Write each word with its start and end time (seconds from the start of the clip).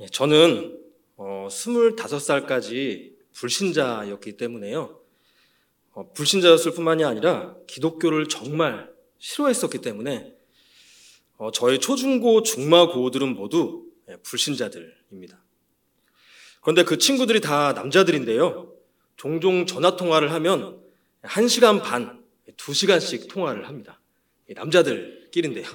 예, 0.00 0.06
저는 0.06 0.78
어, 1.16 1.48
25살까지 1.50 3.14
불신자였기 3.32 4.36
때문에요. 4.36 5.00
어, 5.92 6.12
불신자였을 6.12 6.72
뿐만이 6.72 7.04
아니라 7.04 7.56
기독교를 7.66 8.28
정말 8.28 8.92
싫어했었기 9.18 9.78
때문에 9.78 10.36
어, 11.38 11.50
저의 11.50 11.80
초중고 11.80 12.44
중마고들은 12.44 13.34
모두 13.34 13.86
예, 14.08 14.16
불신자들입니다. 14.22 15.42
그런데 16.60 16.84
그 16.84 16.98
친구들이 16.98 17.40
다 17.40 17.72
남자들인데요. 17.72 18.72
종종 19.16 19.66
전화 19.66 19.96
통화를 19.96 20.32
하면 20.32 20.80
1시간 21.22 21.82
반, 21.82 22.24
2시간씩 22.56 23.28
통화를 23.28 23.66
합니다. 23.66 24.00
남자들끼리인데요. 24.48 25.66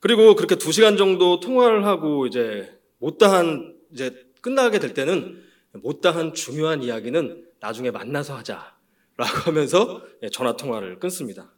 그리고 0.00 0.34
그렇게 0.36 0.54
2시간 0.54 0.96
정도 0.96 1.40
통화를 1.40 1.84
하고 1.84 2.26
이제 2.26 2.77
못다한 2.98 3.76
이제 3.92 4.26
끝나게 4.40 4.78
될 4.78 4.94
때는 4.94 5.42
못다한 5.72 6.34
중요한 6.34 6.82
이야기는 6.82 7.46
나중에 7.60 7.90
만나서 7.90 8.36
하자라고 8.36 8.72
하면서 9.44 10.02
예, 10.22 10.28
전화 10.28 10.56
통화를 10.56 10.98
끊습니다. 10.98 11.52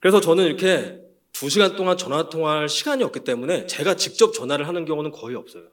그래서 0.00 0.20
저는 0.20 0.44
이렇게 0.44 1.00
2시간 1.32 1.76
동안 1.76 1.96
전화 1.96 2.28
통화할 2.28 2.68
시간이 2.68 3.02
없기 3.02 3.20
때문에 3.20 3.66
제가 3.66 3.96
직접 3.96 4.32
전화를 4.32 4.68
하는 4.68 4.84
경우는 4.84 5.10
거의 5.10 5.36
없어요. 5.36 5.68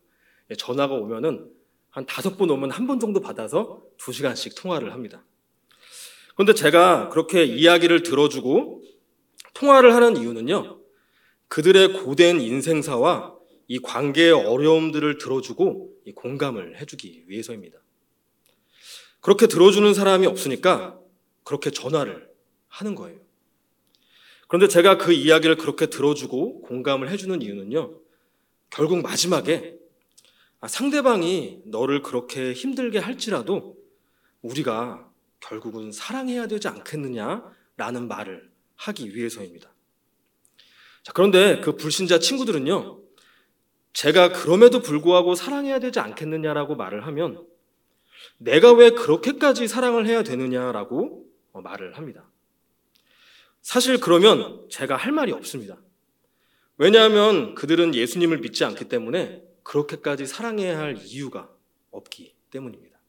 예, 0.49 0.55
전화가 0.55 0.93
오면은 0.95 1.49
한 1.89 2.05
다섯 2.05 2.37
번 2.37 2.49
오면 2.49 2.71
한 2.71 2.87
번 2.87 2.99
정도 2.99 3.20
받아서 3.20 3.84
2시간씩 3.99 4.55
통화를 4.62 4.93
합니다. 4.93 5.26
그런데 6.35 6.53
제가 6.53 7.09
그렇게 7.09 7.43
이야기를 7.43 8.03
들어주고 8.03 8.84
통화를 9.53 9.93
하는 9.93 10.15
이유는요. 10.17 10.79
그들의 11.49 11.93
고된 11.93 12.39
인생사와 12.39 13.35
이 13.71 13.80
관계의 13.80 14.34
어려움들을 14.34 15.17
들어주고 15.17 16.02
공감을 16.13 16.81
해주기 16.81 17.23
위해서입니다. 17.27 17.79
그렇게 19.21 19.48
들어주는 19.48 19.93
사람이 19.93 20.27
없으니까 20.27 20.99
그렇게 21.45 21.71
전화를 21.71 22.29
하는 22.68 22.95
거예요. 22.95 23.18
그런데 24.49 24.68
제가 24.68 24.98
그 24.98 25.13
이야기를 25.13 25.55
그렇게 25.55 25.85
들어주고 25.85 26.63
공감을 26.63 27.10
해주는 27.12 27.41
이유는요, 27.41 27.98
결국 28.70 29.01
마지막에 29.01 29.77
아, 30.60 30.67
상대방이 30.67 31.62
너를 31.63 32.01
그렇게 32.01 32.51
힘들게 32.51 32.99
할지라도 32.99 33.77
우리가 34.41 35.10
결국은 35.40 35.93
사랑해야 35.93 36.48
되지 36.48 36.67
않겠느냐라는 36.67 38.10
말을 38.10 38.51
하기 38.76 39.15
위해서입니다. 39.15 39.73
자, 41.04 41.13
그런데 41.13 41.62
그 41.62 41.77
불신자 41.77 42.20
친구들은요, 42.20 43.01
제가 43.93 44.31
그럼에도 44.31 44.81
불구하고 44.81 45.35
사랑해야 45.35 45.79
되지 45.79 45.99
않겠느냐라고 45.99 46.75
말을 46.75 47.05
하면 47.07 47.45
내가 48.37 48.71
왜 48.73 48.91
그렇게까지 48.91 49.67
사랑을 49.67 50.07
해야 50.07 50.23
되느냐라고 50.23 51.25
어, 51.53 51.61
말을 51.61 51.98
합니다. 51.98 52.29
사실 53.61 53.99
그러면 53.99 54.65
제가 54.70 54.95
할 54.95 55.11
말이 55.11 55.31
없습니다. 55.31 55.77
왜냐하면 56.77 57.53
그들은 57.53 57.93
예수님을 57.93 58.39
믿지 58.39 58.63
않기 58.65 58.85
때문에 58.85 59.43
그렇게까지 59.63 60.26
사랑해야 60.26 60.79
할 60.79 60.98
이유가 60.98 61.49
없기 61.91 62.33
때문입니다. 62.49 62.99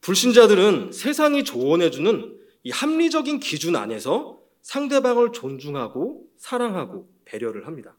불신자들은 0.00 0.92
세상이 0.92 1.44
조언해주는 1.44 2.40
이 2.64 2.70
합리적인 2.70 3.40
기준 3.40 3.76
안에서 3.76 4.40
상대방을 4.62 5.32
존중하고 5.32 6.26
사랑하고 6.36 7.08
배려를 7.24 7.66
합니다. 7.66 7.96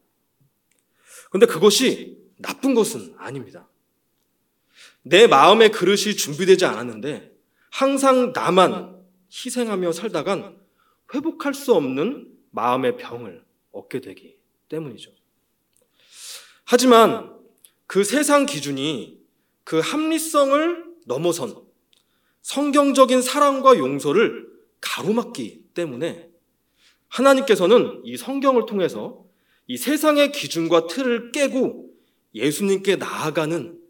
그런데 1.32 1.46
그것이 1.52 2.18
나쁜 2.38 2.76
것은 2.76 3.16
아닙니다. 3.18 3.68
내 5.02 5.28
마음의 5.28 5.72
그릇이 5.72 6.16
준비되지 6.16 6.66
않았는데 6.66 7.32
항상 7.72 8.34
나만 8.34 9.02
희생하며 9.31 9.94
살다간 9.94 10.59
회복할 11.14 11.53
수 11.53 11.74
없는 11.74 12.30
마음의 12.52 12.97
병을 12.97 13.44
얻게 13.72 14.02
되기 14.02 14.38
때문이죠. 14.68 15.12
하지만 16.66 17.34
그 17.88 18.03
세상 18.03 18.46
기준이 18.46 19.19
그 19.63 19.80
합리성을 19.80 20.86
넘어선 21.06 21.56
성경적인 22.42 23.22
사랑과 23.22 23.78
용서를 23.78 24.52
가로막기 24.81 25.69
때문에 25.74 26.30
하나님께서는 27.08 28.02
이 28.03 28.18
성경을 28.18 28.66
통해서 28.66 29.21
이 29.72 29.78
세상의 29.78 30.34
기준과 30.34 30.88
틀을 30.88 31.32
깨고 31.32 31.90
예수님께 32.36 32.98
나아가는 32.98 33.82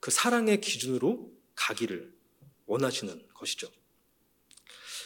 그 0.00 0.10
사랑의 0.10 0.60
기준으로 0.60 1.32
가기를 1.54 2.12
원하시는 2.66 3.22
것이죠. 3.34 3.68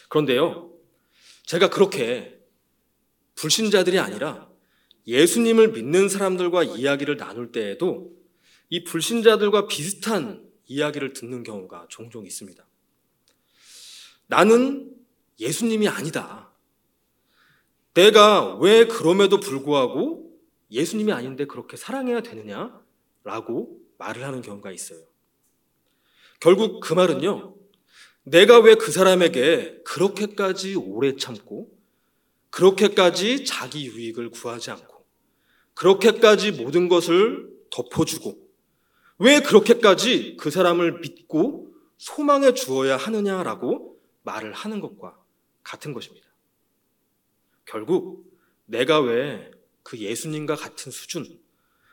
그런데요, 0.09 0.73
제가 1.45 1.69
그렇게 1.69 2.41
불신자들이 3.35 3.99
아니라 3.99 4.51
예수님을 5.07 5.73
믿는 5.73 6.09
사람들과 6.09 6.65
이야기를 6.65 7.19
나눌 7.19 7.53
때에도 7.53 8.17
이 8.71 8.85
불신자들과 8.85 9.67
비슷한 9.67 10.51
이야기를 10.65 11.13
듣는 11.13 11.43
경우가 11.43 11.89
종종 11.91 12.25
있습니다. 12.25 12.67
나는 14.29 14.97
예수님이 15.39 15.89
아니다. 15.89 16.52
내가 17.95 18.57
왜 18.57 18.87
그럼에도 18.87 19.39
불구하고 19.41 20.31
예수님이 20.71 21.13
아닌데 21.13 21.45
그렇게 21.45 21.77
사랑해야 21.77 22.23
되느냐? 22.23 22.81
라고 23.25 23.79
말을 23.99 24.25
하는 24.25 24.41
경우가 24.41 24.73
있어요. 24.73 25.01
결국 26.41 26.81
그 26.81 26.95
말은요, 26.95 27.55
내가 28.25 28.59
왜 28.59 28.75
그 28.75 28.91
사람에게 28.91 29.83
그렇게까지 29.85 30.75
오래 30.77 31.17
참고, 31.17 31.69
그렇게까지 32.51 33.45
자기 33.45 33.87
유익을 33.87 34.31
구하지 34.31 34.71
않고, 34.73 35.07
그렇게까지 35.75 36.53
모든 36.53 36.89
것을 36.89 37.49
덮어주고, 37.71 38.37
왜 39.19 39.41
그렇게까지 39.41 40.37
그 40.39 40.51
사람을 40.51 41.01
믿고 41.01 41.73
소망해 41.99 42.55
주어야 42.55 42.97
하느냐라고 42.97 44.01
말을 44.25 44.53
하는 44.53 44.81
것과 44.81 45.17
같은 45.63 45.93
것입니다. 45.93 46.27
결국 47.73 48.31
내가 48.67 49.01
왜 49.01 49.53
그 49.83 49.99
예수님과 49.99 50.57
같은 50.57 50.93
수준, 50.93 51.41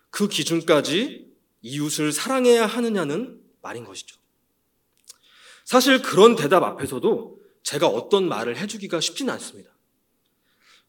그 0.10 0.28
기준까지 0.28 1.30
이웃을 1.62 2.12
사랑해야 2.12 2.66
하느냐는 2.66 3.42
말인 3.62 3.84
것이죠. 3.84 4.18
사실 5.66 6.02
그런 6.02 6.36
대답 6.36 6.64
앞에서도 6.64 7.40
제가 7.64 7.88
어떤 7.88 8.28
말을 8.28 8.58
해주기가 8.58 9.00
쉽지는 9.00 9.34
않습니다. 9.34 9.76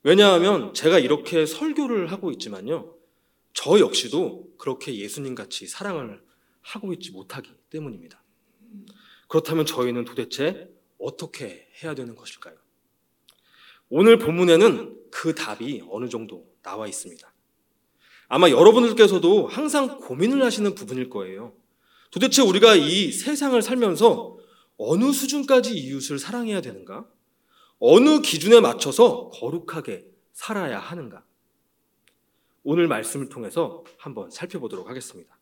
왜냐하면 0.03 0.73
제가 0.73 0.99
이렇게 0.99 1.45
설교를 1.45 2.11
하고 2.11 2.31
있지만요. 2.31 2.97
저 3.53 3.79
역시도 3.79 4.55
그렇게 4.57 4.95
예수님 4.95 5.35
같이 5.35 5.67
사랑을 5.67 6.23
하고 6.63 6.93
있지 6.93 7.11
못하기 7.11 7.53
때문입니다. 7.69 8.23
그렇다면 9.29 9.67
저희는 9.67 10.05
도대체 10.05 10.71
어떻게 10.99 11.69
해야 11.83 11.95
되는 11.95 12.15
것일까요? 12.15 12.57
오늘 13.91 14.19
본문에는 14.19 14.97
그 15.11 15.35
답이 15.35 15.83
어느 15.91 16.09
정도 16.09 16.47
나와 16.63 16.87
있습니다. 16.87 17.31
아마 18.29 18.49
여러분들께서도 18.49 19.49
항상 19.49 19.99
고민을 19.99 20.43
하시는 20.45 20.75
부분일 20.77 21.11
거예요. 21.11 21.53
도대체 22.13 22.43
우리가 22.43 22.77
이 22.77 23.11
세상을 23.11 23.61
살면서 23.61 24.39
어느 24.77 25.13
수준까지 25.13 25.77
이웃을 25.77 26.21
사랑해야 26.21 26.61
되는가? 26.61 27.07
어느 27.81 28.21
기준에 28.21 28.61
맞춰서 28.61 29.29
거룩하게 29.31 30.07
살아야 30.33 30.79
하는가? 30.79 31.25
오늘 32.63 32.87
말씀을 32.87 33.29
통해서 33.29 33.85
한번 33.97 34.31
살펴보도록 34.31 34.89
하겠습니다. 34.89 35.37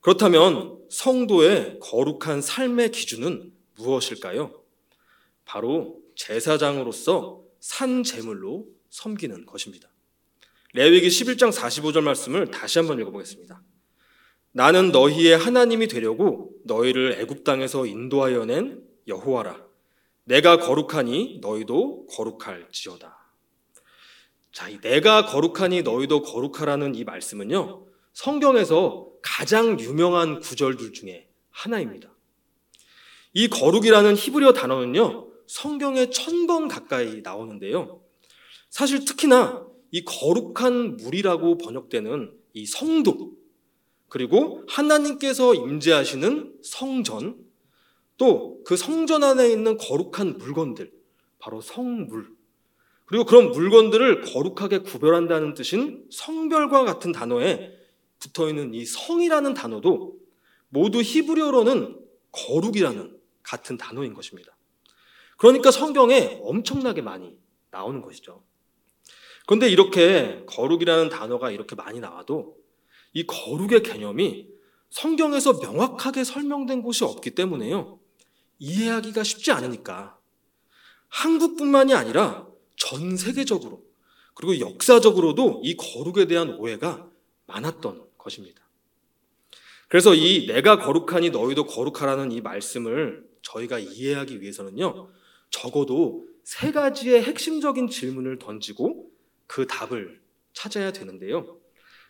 그렇다면 0.00 0.78
성도의 0.90 1.78
거룩한 1.80 2.40
삶의 2.40 2.90
기준은 2.90 3.52
무엇일까요? 3.76 4.62
바로 5.44 6.00
제사장으로서 6.16 7.47
산 7.68 8.02
제물로 8.02 8.64
섬기는 8.88 9.44
것입니다. 9.44 9.90
레위기 10.72 11.08
11장 11.08 11.52
45절 11.52 12.00
말씀을 12.00 12.50
다시 12.50 12.78
한번 12.78 12.98
읽어보겠습니다. 12.98 13.62
나는 14.52 14.90
너희의 14.90 15.36
하나님이 15.36 15.86
되려고 15.86 16.50
너희를 16.64 17.18
애굽 17.20 17.44
땅에서 17.44 17.84
인도하여 17.84 18.46
낸 18.46 18.82
여호와라. 19.06 19.66
내가 20.24 20.56
거룩하니 20.56 21.40
너희도 21.42 22.06
거룩할지어다. 22.06 23.34
자, 24.50 24.68
이 24.70 24.80
내가 24.80 25.26
거룩하니 25.26 25.82
너희도 25.82 26.22
거룩하라는 26.22 26.94
이 26.94 27.04
말씀은요. 27.04 27.86
성경에서 28.14 29.10
가장 29.22 29.78
유명한 29.78 30.40
구절들 30.40 30.94
중에 30.94 31.28
하나입니다. 31.50 32.08
이 33.34 33.48
거룩이라는 33.48 34.16
히브리어 34.16 34.54
단어는요. 34.54 35.27
성경에 35.48 36.10
천 36.10 36.46
번 36.46 36.68
가까이 36.68 37.22
나오는데요. 37.22 38.00
사실 38.70 39.04
특히나 39.04 39.66
이 39.90 40.04
거룩한 40.04 40.98
물이라고 40.98 41.58
번역되는 41.58 42.32
이 42.52 42.66
성도, 42.66 43.32
그리고 44.08 44.62
하나님께서 44.68 45.54
임재하시는 45.54 46.58
성전, 46.62 47.36
또 48.16 48.62
그 48.64 48.76
성전 48.76 49.24
안에 49.24 49.50
있는 49.50 49.78
거룩한 49.78 50.36
물건들, 50.38 50.92
바로 51.38 51.60
성물, 51.60 52.28
그리고 53.06 53.24
그런 53.24 53.50
물건들을 53.50 54.20
거룩하게 54.20 54.78
구별한다는 54.80 55.54
뜻인 55.54 56.04
성별과 56.10 56.84
같은 56.84 57.12
단어에 57.12 57.72
붙어 58.18 58.48
있는 58.50 58.74
이 58.74 58.84
성이라는 58.84 59.54
단어도 59.54 60.18
모두 60.68 61.00
히브리어로는 61.00 61.98
거룩이라는 62.32 63.18
같은 63.42 63.78
단어인 63.78 64.12
것입니다. 64.12 64.57
그러니까 65.38 65.70
성경에 65.70 66.40
엄청나게 66.42 67.00
많이 67.00 67.38
나오는 67.70 68.02
것이죠. 68.02 68.42
그런데 69.46 69.70
이렇게 69.70 70.44
거룩이라는 70.46 71.08
단어가 71.08 71.50
이렇게 71.50 71.74
많이 71.74 72.00
나와도 72.00 72.58
이 73.14 73.24
거룩의 73.26 73.82
개념이 73.82 74.48
성경에서 74.90 75.54
명확하게 75.54 76.24
설명된 76.24 76.82
곳이 76.82 77.04
없기 77.04 77.30
때문에요. 77.30 77.98
이해하기가 78.58 79.22
쉽지 79.22 79.52
않으니까 79.52 80.18
한국뿐만이 81.08 81.94
아니라 81.94 82.46
전 82.76 83.16
세계적으로 83.16 83.82
그리고 84.34 84.58
역사적으로도 84.60 85.62
이 85.64 85.76
거룩에 85.76 86.26
대한 86.26 86.50
오해가 86.54 87.08
많았던 87.46 88.06
것입니다. 88.18 88.60
그래서 89.88 90.14
이 90.14 90.46
내가 90.46 90.78
거룩하니 90.78 91.30
너희도 91.30 91.64
거룩하라는 91.64 92.32
이 92.32 92.40
말씀을 92.40 93.26
저희가 93.42 93.78
이해하기 93.78 94.42
위해서는요, 94.42 95.08
적어도 95.50 96.26
세 96.44 96.72
가지의 96.72 97.22
핵심적인 97.22 97.88
질문을 97.88 98.38
던지고 98.38 99.10
그 99.46 99.66
답을 99.66 100.20
찾아야 100.52 100.92
되는데요. 100.92 101.58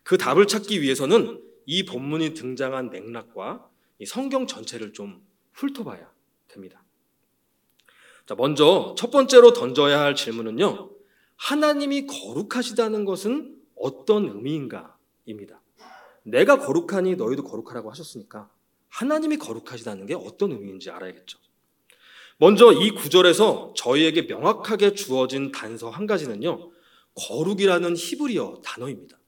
그 0.02 0.16
답을 0.16 0.46
찾기 0.46 0.80
위해서는 0.80 1.42
이 1.66 1.84
본문이 1.84 2.34
등장한 2.34 2.90
맥락과 2.90 3.68
이 3.98 4.06
성경 4.06 4.46
전체를 4.46 4.92
좀 4.92 5.26
훑어봐야 5.52 6.10
됩니다. 6.48 6.82
자, 8.26 8.34
먼저 8.34 8.94
첫 8.96 9.10
번째로 9.10 9.52
던져야 9.52 10.00
할 10.00 10.14
질문은요. 10.14 10.90
하나님이 11.36 12.06
거룩하시다는 12.06 13.04
것은 13.04 13.56
어떤 13.74 14.28
의미인가입니다. 14.28 15.62
내가 16.24 16.58
거룩하니 16.58 17.16
너희도 17.16 17.44
거룩하라고 17.44 17.90
하셨으니까 17.90 18.50
하나님이 18.88 19.36
거룩하시다는 19.38 20.06
게 20.06 20.14
어떤 20.14 20.52
의미인지 20.52 20.90
알아야겠죠. 20.90 21.38
먼저 22.38 22.72
이 22.72 22.90
구절에서 22.90 23.74
저희에게 23.76 24.22
명확하게 24.22 24.94
주어진 24.94 25.50
단서 25.52 25.90
한 25.90 26.06
가지는요. 26.06 26.70
거룩이라는 27.14 27.96
히브리어 27.96 28.62
단어입니다. 28.64 29.18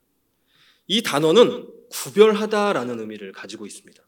이 0.86 1.02
단어는 1.02 1.68
구별하다라는 1.90 3.00
의미를 3.00 3.32
가지고 3.32 3.66
있습니다. 3.66 4.02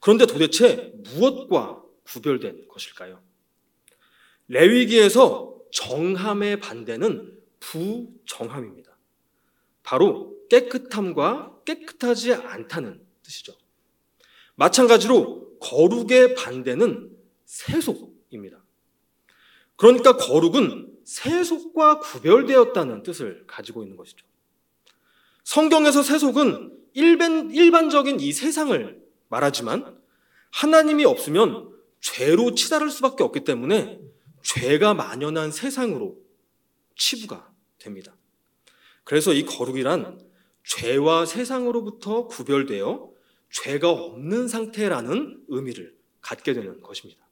그런데 0.00 0.26
도대체 0.26 0.92
무엇과 0.96 1.82
구별된 2.04 2.68
것일까요? 2.68 3.20
레위기에서 4.46 5.56
정함의 5.72 6.60
반대는 6.60 7.36
부정함입니다. 7.58 8.96
바로 9.82 10.36
깨끗함과 10.50 11.62
깨끗하지 11.64 12.34
않다는 12.34 13.04
뜻이죠. 13.22 13.54
마찬가지로 14.54 15.58
거룩의 15.58 16.34
반대는 16.36 17.13
세속입니다. 17.54 18.64
그러니까 19.76 20.16
거룩은 20.16 20.92
세속과 21.04 22.00
구별되었다는 22.00 23.04
뜻을 23.04 23.44
가지고 23.46 23.84
있는 23.84 23.96
것이죠. 23.96 24.26
성경에서 25.44 26.02
세속은 26.02 26.76
일반, 26.94 27.50
일반적인 27.52 28.18
이 28.18 28.32
세상을 28.32 29.00
말하지만 29.28 30.00
하나님이 30.50 31.04
없으면 31.04 31.72
죄로 32.00 32.54
치달을 32.54 32.90
수밖에 32.90 33.22
없기 33.22 33.44
때문에 33.44 34.00
죄가 34.42 34.94
만연한 34.94 35.52
세상으로 35.52 36.18
치부가 36.96 37.52
됩니다. 37.78 38.16
그래서 39.04 39.32
이 39.32 39.44
거룩이란 39.44 40.20
죄와 40.64 41.26
세상으로부터 41.26 42.26
구별되어 42.26 43.12
죄가 43.50 43.90
없는 43.90 44.48
상태라는 44.48 45.44
의미를 45.48 45.96
갖게 46.20 46.52
되는 46.52 46.80
것입니다. 46.80 47.23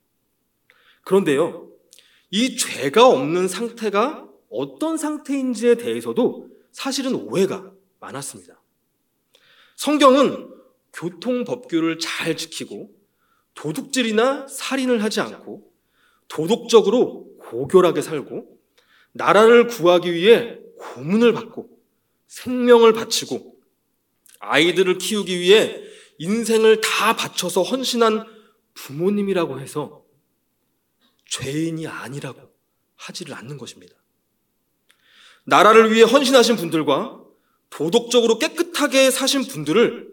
그런데요, 1.05 1.69
이 2.31 2.57
죄가 2.57 3.07
없는 3.07 3.49
상태가 3.49 4.29
어떤 4.51 4.97
상태인지에 4.97 5.77
대해서도 5.77 6.49
사실은 6.71 7.15
오해가 7.15 7.73
많았습니다. 8.01 8.61
성경은 9.77 10.49
교통법규를 10.93 11.99
잘 11.99 12.37
지키고 12.37 12.91
도둑질이나 13.55 14.47
살인을 14.49 15.03
하지 15.03 15.21
않고 15.21 15.71
도덕적으로 16.29 17.37
고결하게 17.39 18.01
살고 18.01 18.59
나라를 19.13 19.67
구하기 19.67 20.13
위해 20.13 20.59
고문을 20.79 21.33
받고 21.33 21.69
생명을 22.29 22.93
바치고 22.93 23.57
아이들을 24.41 24.99
키우기 24.99 25.39
위해 25.39 25.83
인생을 26.19 26.81
다 26.81 27.15
바쳐서 27.15 27.63
헌신한 27.63 28.27
부모님이라고 28.75 29.61
해서 29.61 30.02
죄인이 31.33 31.87
아니라고 31.87 32.53
하지를 32.95 33.35
않는 33.35 33.57
것입니다. 33.57 33.95
나라를 35.45 35.91
위해 35.91 36.03
헌신하신 36.03 36.57
분들과 36.57 37.25
도덕적으로 37.71 38.39
깨끗하게 38.39 39.11
사신 39.11 39.43
분들을 39.43 40.13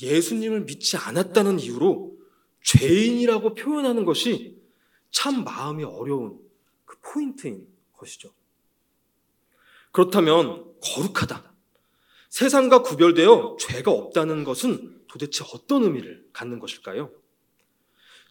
예수님을 0.00 0.62
믿지 0.62 0.96
않았다는 0.96 1.60
이유로 1.60 2.16
죄인이라고 2.64 3.54
표현하는 3.54 4.06
것이 4.06 4.56
참 5.10 5.44
마음이 5.44 5.84
어려운 5.84 6.40
그 6.86 6.96
포인트인 7.00 7.68
것이죠. 7.92 8.32
그렇다면 9.92 10.64
거룩하다. 10.82 11.52
세상과 12.30 12.80
구별되어 12.82 13.58
죄가 13.60 13.90
없다는 13.90 14.44
것은 14.44 15.02
도대체 15.06 15.44
어떤 15.52 15.84
의미를 15.84 16.26
갖는 16.32 16.58
것일까요? 16.58 17.10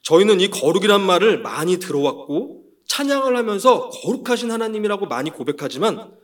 저희는 0.06 0.40
이 0.40 0.50
거룩이란 0.50 1.02
말을 1.02 1.42
많이 1.42 1.78
들어왔고 1.78 2.64
찬양을 2.86 3.36
하면서 3.36 3.90
거룩하신 3.90 4.52
하나님이라고 4.52 5.08
많이 5.08 5.32
고백하지만 5.32 6.16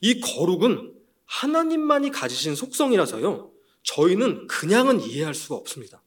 이 0.00 0.20
거룩은 0.20 0.92
하나님만이 1.26 2.10
가지신 2.10 2.56
속성이라서요. 2.56 3.52
저희는 3.84 4.48
그냥은 4.48 5.00
이해할 5.00 5.34
수가 5.34 5.54
없습니다. 5.54 6.02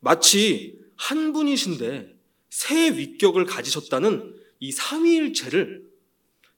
마치 0.00 0.80
한 0.96 1.32
분이신데 1.32 2.12
새 2.50 2.90
위격을 2.90 3.44
가지셨다는 3.44 4.34
이 4.58 4.72
삼위일체를 4.72 5.86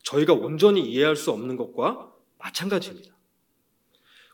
저희가 0.02 0.32
온전히 0.32 0.80
이해할 0.80 1.14
수 1.14 1.30
없는 1.30 1.56
것과 1.58 2.10
마찬가지입니다. 2.38 3.14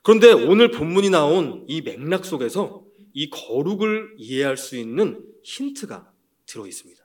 그런데 0.03 0.31
오늘 0.31 0.71
본문이 0.71 1.11
나온 1.11 1.65
이 1.67 1.81
맥락 1.81 2.25
속에서 2.25 2.85
이 3.13 3.31
거룩을 3.31 4.15
이해할 4.17 4.57
수 4.57 4.77
있는 4.77 5.30
힌트가 5.43 6.13
들어 6.47 6.67
있습니다. 6.67 7.05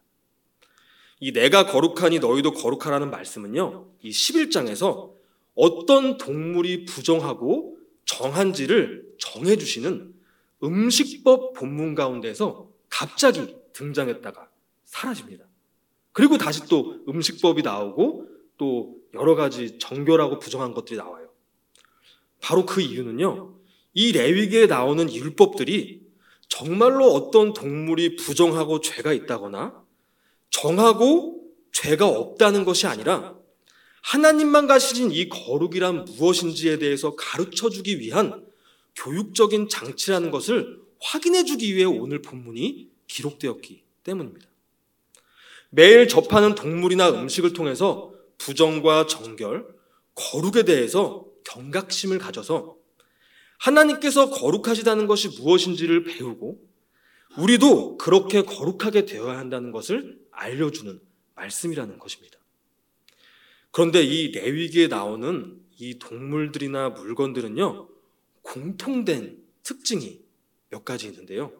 이 1.19 1.31
내가 1.31 1.65
거룩하니 1.65 2.19
너희도 2.19 2.53
거룩하라는 2.53 3.09
말씀은요, 3.09 3.89
이 4.01 4.09
11장에서 4.09 5.13
어떤 5.55 6.17
동물이 6.17 6.85
부정하고 6.85 7.77
정한지를 8.05 9.15
정해 9.17 9.55
주시는 9.55 10.13
음식법 10.63 11.53
본문 11.53 11.95
가운데서 11.95 12.69
갑자기 12.89 13.55
등장했다가 13.73 14.49
사라집니다. 14.85 15.45
그리고 16.11 16.37
다시 16.37 16.65
또 16.67 17.03
음식법이 17.07 17.61
나오고 17.61 18.27
또 18.57 18.95
여러 19.13 19.35
가지 19.35 19.77
정결하고 19.79 20.39
부정한 20.39 20.73
것들이 20.73 20.97
나와요. 20.97 21.29
바로 22.41 22.65
그 22.65 22.81
이유는요. 22.81 23.55
이 23.93 24.11
레위기에 24.11 24.67
나오는 24.67 25.11
율법들이 25.11 26.04
정말로 26.47 27.13
어떤 27.13 27.53
동물이 27.53 28.15
부정하고 28.17 28.81
죄가 28.81 29.13
있다거나 29.13 29.83
정하고 30.49 31.43
죄가 31.71 32.07
없다는 32.07 32.63
것이 32.65 32.87
아니라 32.87 33.35
하나님만 34.01 34.67
가시진 34.67 35.11
이 35.11 35.29
거룩이란 35.29 36.05
무엇인지에 36.05 36.77
대해서 36.77 37.15
가르쳐 37.15 37.69
주기 37.69 37.99
위한 37.99 38.45
교육적인 38.95 39.67
장치라는 39.67 40.31
것을 40.31 40.79
확인해 41.01 41.43
주기 41.43 41.75
위해 41.75 41.85
오늘 41.85 42.21
본문이 42.21 42.89
기록되었기 43.07 43.83
때문입니다. 44.03 44.47
매일 45.69 46.07
접하는 46.07 46.55
동물이나 46.55 47.09
음식을 47.09 47.53
통해서 47.53 48.13
부정과 48.37 49.07
정결, 49.07 49.67
거룩에 50.13 50.63
대해서 50.63 51.25
경각심을 51.43 52.17
가져서 52.17 52.74
하나님께서 53.57 54.29
거룩하시다는 54.29 55.07
것이 55.07 55.29
무엇인지를 55.39 56.03
배우고 56.03 56.59
우리도 57.37 57.97
그렇게 57.97 58.41
거룩하게 58.41 59.05
되어야 59.05 59.37
한다는 59.37 59.71
것을 59.71 60.19
알려주는 60.31 60.99
말씀이라는 61.35 61.99
것입니다. 61.99 62.37
그런데 63.71 64.01
이 64.03 64.31
레위기에 64.31 64.87
나오는 64.87 65.59
이 65.77 65.99
동물들이나 65.99 66.89
물건들은요, 66.91 67.89
공통된 68.41 69.43
특징이 69.63 70.21
몇 70.69 70.85
가지 70.85 71.07
있는데요. 71.07 71.51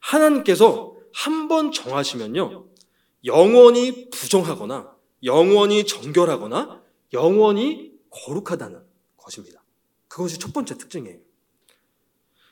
하나님께서 0.00 0.96
한 1.12 1.48
번 1.48 1.72
정하시면요. 1.72 2.68
영원히 3.24 4.08
부정하거나 4.10 4.94
영원히 5.24 5.84
정결하거나 5.84 6.82
영원히 7.12 7.92
거룩하다는 8.10 8.80
것입니다. 9.16 9.62
그것이 10.08 10.38
첫 10.38 10.52
번째 10.52 10.76
특징이에요. 10.76 11.18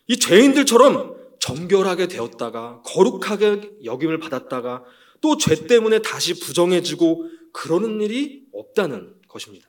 이 0.08 0.18
죄인들처럼 0.18 1.16
정결하게 1.40 2.08
되었다가 2.08 2.82
거룩하게 2.84 3.78
여김을 3.84 4.18
받았다가 4.18 4.84
또 5.20 5.36
죄 5.38 5.66
때문에 5.66 6.00
다시 6.00 6.38
부정해지고 6.38 7.28
그러는 7.52 8.00
일이 8.00 8.46
없다는 8.52 9.14
것입니다. 9.28 9.68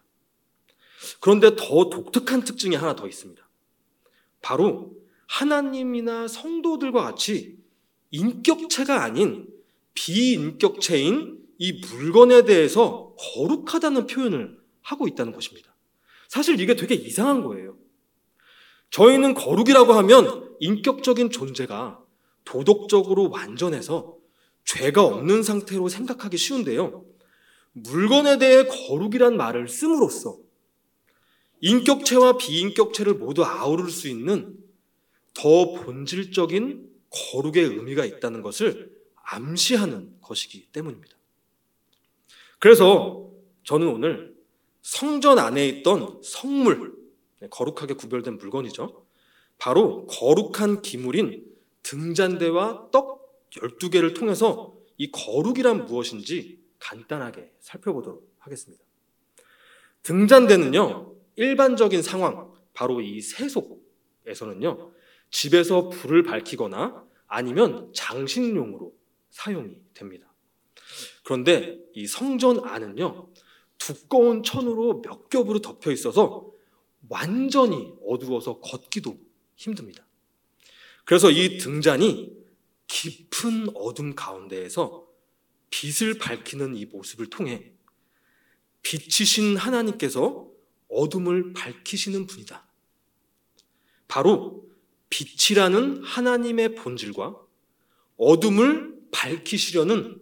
그런데 1.19 1.55
더 1.55 1.89
독특한 1.89 2.43
특징이 2.43 2.75
하나 2.75 2.95
더 2.95 3.07
있습니다. 3.07 3.47
바로 4.41 4.95
하나님이나 5.27 6.27
성도들과 6.27 7.01
같이 7.03 7.57
인격체가 8.11 9.03
아닌 9.03 9.47
비인격체인 9.93 11.43
이 11.57 11.73
물건에 11.73 12.43
대해서 12.43 13.15
거룩하다는 13.17 14.07
표현을 14.07 14.59
하고 14.81 15.07
있다는 15.07 15.33
것입니다. 15.33 15.75
사실 16.27 16.59
이게 16.59 16.75
되게 16.75 16.95
이상한 16.95 17.43
거예요. 17.43 17.77
저희는 18.89 19.33
거룩이라고 19.33 19.93
하면 19.93 20.55
인격적인 20.59 21.29
존재가 21.29 22.03
도덕적으로 22.45 23.29
완전해서 23.29 24.17
죄가 24.65 25.03
없는 25.03 25.43
상태로 25.43 25.89
생각하기 25.89 26.37
쉬운데요. 26.37 27.05
물건에 27.73 28.37
대해 28.37 28.63
거룩이란 28.65 29.37
말을 29.37 29.67
씀으로써 29.67 30.37
인격체와 31.61 32.37
비인격체를 32.37 33.15
모두 33.15 33.43
아우를 33.43 33.89
수 33.89 34.07
있는 34.07 34.57
더 35.33 35.73
본질적인 35.73 36.89
거룩의 37.09 37.63
의미가 37.63 38.05
있다는 38.05 38.41
것을 38.41 38.91
암시하는 39.23 40.17
것이기 40.21 40.67
때문입니다. 40.71 41.15
그래서 42.59 43.29
저는 43.63 43.87
오늘 43.87 44.36
성전 44.87 45.37
안에 45.37 45.67
있던 45.67 46.21
성물, 46.23 46.95
네, 47.41 47.49
거룩하게 47.49 47.95
구별된 47.95 48.37
물건이죠. 48.37 49.05
바로 49.57 50.07
거룩한 50.07 50.81
기물인 50.81 51.45
등잔대와 51.83 52.87
떡 52.91 53.49
12개를 53.49 54.15
통해서 54.15 54.77
이 54.95 55.11
거룩이란 55.11 55.87
무엇인지 55.87 56.63
간단하게 56.79 57.51
살펴보도록 57.59 58.33
하겠습니다. 58.39 58.81
등잔대는요, 60.03 61.15
일반적인 61.35 62.01
상황, 62.01 62.53
바로 62.73 63.01
이 63.01 63.19
세속에서는요, 63.19 64.93
집에서 65.29 65.89
불을 65.89 66.23
밝히거나 66.23 67.05
아니면 67.27 67.91
장식용으로 67.93 68.93
사용이 69.31 69.81
됩니다. 69.93 70.33
그런데 71.25 71.77
이 71.93 72.07
성전 72.07 72.65
안은요, 72.65 73.27
두꺼운 73.77 74.43
천으로 74.43 75.01
몇 75.01 75.29
겹으로 75.29 75.59
덮여 75.59 75.91
있어서 75.91 76.51
완전히 77.09 77.93
어두워서 78.05 78.59
걷기도 78.59 79.17
힘듭니다. 79.55 80.05
그래서 81.05 81.31
이 81.31 81.57
등잔이 81.57 82.35
깊은 82.87 83.75
어둠 83.75 84.15
가운데에서 84.15 85.07
빛을 85.69 86.17
밝히는 86.17 86.75
이 86.75 86.85
모습을 86.85 87.29
통해 87.29 87.71
빛이신 88.81 89.57
하나님께서 89.57 90.49
어둠을 90.89 91.53
밝히시는 91.53 92.27
분이다. 92.27 92.65
바로 94.07 94.65
빛이라는 95.09 96.03
하나님의 96.03 96.75
본질과 96.75 97.35
어둠을 98.17 98.95
밝히시려는 99.11 100.21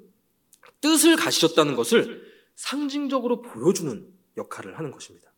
뜻을 0.81 1.15
가지셨다는 1.15 1.75
것을 1.75 2.24
상징적으로 2.55 3.41
보여주는 3.41 4.07
역할을 4.37 4.77
하는 4.77 4.91
것입니다. 4.91 5.31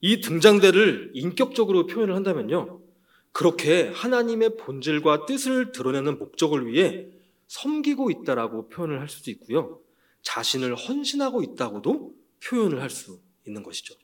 이 0.00 0.20
등장대를 0.20 1.12
인격적으로 1.14 1.86
표현을 1.86 2.14
한다면요. 2.14 2.80
그렇게 3.32 3.88
하나님의 3.88 4.56
본질과 4.56 5.26
뜻을 5.26 5.72
드러내는 5.72 6.18
목적을 6.18 6.66
위해 6.66 7.08
섬기고 7.48 8.10
있다라고 8.10 8.68
표현을 8.68 9.00
할 9.00 9.08
수도 9.08 9.30
있고요. 9.30 9.80
자신을 10.22 10.74
헌신하고 10.74 11.42
있다고도 11.42 12.14
표현을 12.44 12.80
할 12.80 12.90
수 12.90 13.20
있는 13.46 13.62
것이죠. 13.62 13.94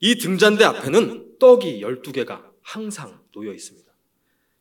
이 0.00 0.16
등잔대 0.16 0.64
앞에는 0.64 1.38
떡이 1.38 1.80
12개가 1.80 2.50
항상 2.62 3.20
놓여 3.32 3.52
있습니다. 3.52 3.90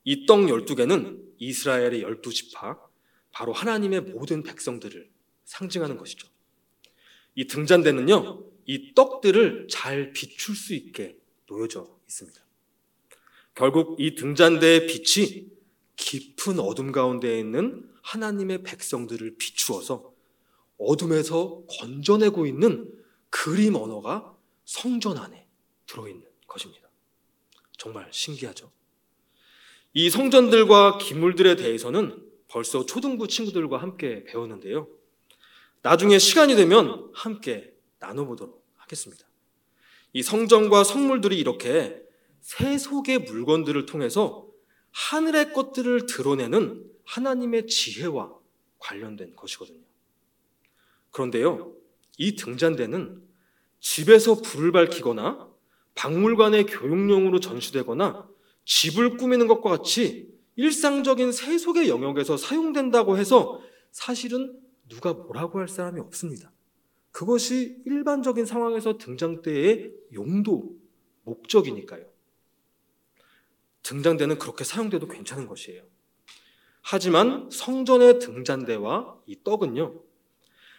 이 0.04 0.26
떡 0.26 0.40
12개는 0.42 1.22
이스라엘의 1.38 2.04
12지파, 2.04 2.80
바로 3.32 3.54
하나님의 3.54 4.02
모든 4.02 4.44
백성들을 4.44 5.10
상징하는 5.52 5.98
것이죠. 5.98 6.28
이 7.36 7.46
등잔대는요, 7.46 8.44
이 8.66 8.94
떡들을 8.96 9.68
잘 9.70 10.14
비출 10.14 10.56
수 10.56 10.74
있게 10.74 11.18
놓여져 11.48 11.88
있습니다. 12.08 12.42
결국 13.54 14.00
이 14.00 14.16
등잔대의 14.16 14.88
빛이 14.88 15.48
깊은 15.98 16.60
어둠 16.60 16.92
가운데 16.92 17.38
있는 17.38 17.90
하나님의 18.02 18.64
백성들을 18.64 19.36
비추어서 19.38 20.14
어둠에서 20.78 21.64
건져내고 21.68 22.46
있는 22.46 22.90
그림 23.30 23.76
언어가 23.76 24.36
성전 24.64 25.18
안에 25.18 25.48
들어있는 25.86 26.26
것입니다. 26.48 26.90
정말 27.78 28.08
신기하죠? 28.12 28.72
이 29.94 30.10
성전들과 30.10 30.98
기물들에 30.98 31.58
대해서는 31.58 32.26
벌써 32.48 32.86
초등부 32.86 33.28
친구들과 33.28 33.78
함께 33.78 34.24
배웠는데요. 34.24 35.01
나중에 35.82 36.20
시간이 36.20 36.56
되면 36.56 37.10
함께 37.14 37.74
나눠보도록 38.00 38.64
하겠습니다. 38.78 39.26
이 40.14 40.22
성전과 40.22 40.84
성물들이 40.84 41.40
이렇게 41.40 42.02
세 42.42 42.78
속의 42.78 43.20
물건들을 43.20 43.86
통해서 43.86 44.48
하늘의 44.92 45.54
것들을 45.54 46.06
드러내는 46.06 46.86
하나님의 47.06 47.68
지혜와 47.68 48.34
관련된 48.80 49.36
것이거든요. 49.36 49.80
그런데요, 51.12 51.74
이 52.18 52.36
등잔대는 52.36 53.22
집에서 53.80 54.36
불을 54.42 54.72
밝히거나 54.72 55.50
박물관의 55.96 56.66
교육용으로 56.66 57.40
전시되거나 57.40 58.30
집을 58.66 59.18
꾸미는 59.18 59.48
것과 59.48 59.70
같이 59.78 60.30
일상적인 60.56 61.32
세속의 61.32 61.90
영역에서 61.90 62.38
사용된다고 62.38 63.18
해서 63.18 63.62
사실은 63.92 64.61
누가 64.92 65.14
뭐라고 65.14 65.60
할 65.60 65.70
사람이 65.70 66.02
없습니다. 66.02 66.52
그것이 67.12 67.82
일반적인 67.86 68.46
상황에서 68.46 68.98
등장대의 68.98 69.94
용도, 70.14 70.76
목적이니까요. 71.24 72.06
등잔대는 73.84 74.38
그렇게 74.38 74.64
사용돼도 74.64 75.08
괜찮은 75.08 75.48
것이에요. 75.48 75.84
하지만 76.82 77.50
성전의 77.50 78.20
등잔대와 78.20 79.18
이 79.28 79.38
떡은요, 79.44 80.02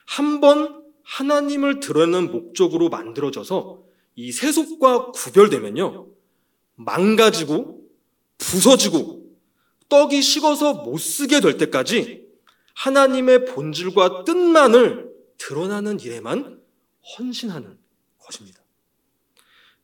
한 0.06 0.40
번 0.40 0.82
하나님을 1.04 1.80
드러내는 1.80 2.30
목적으로 2.30 2.88
만들어져서 2.88 3.82
이 4.14 4.30
세속과 4.30 5.12
구별되면요, 5.12 6.08
망가지고 6.76 7.88
부서지고 8.38 9.36
떡이 9.88 10.22
식어서 10.22 10.74
못 10.74 10.98
쓰게 10.98 11.40
될 11.40 11.56
때까지 11.56 12.21
하나님의 12.74 13.46
본질과 13.46 14.24
뜻만을 14.24 15.12
드러나는 15.38 16.00
일에만 16.00 16.62
헌신하는 17.18 17.78
것입니다. 18.18 18.62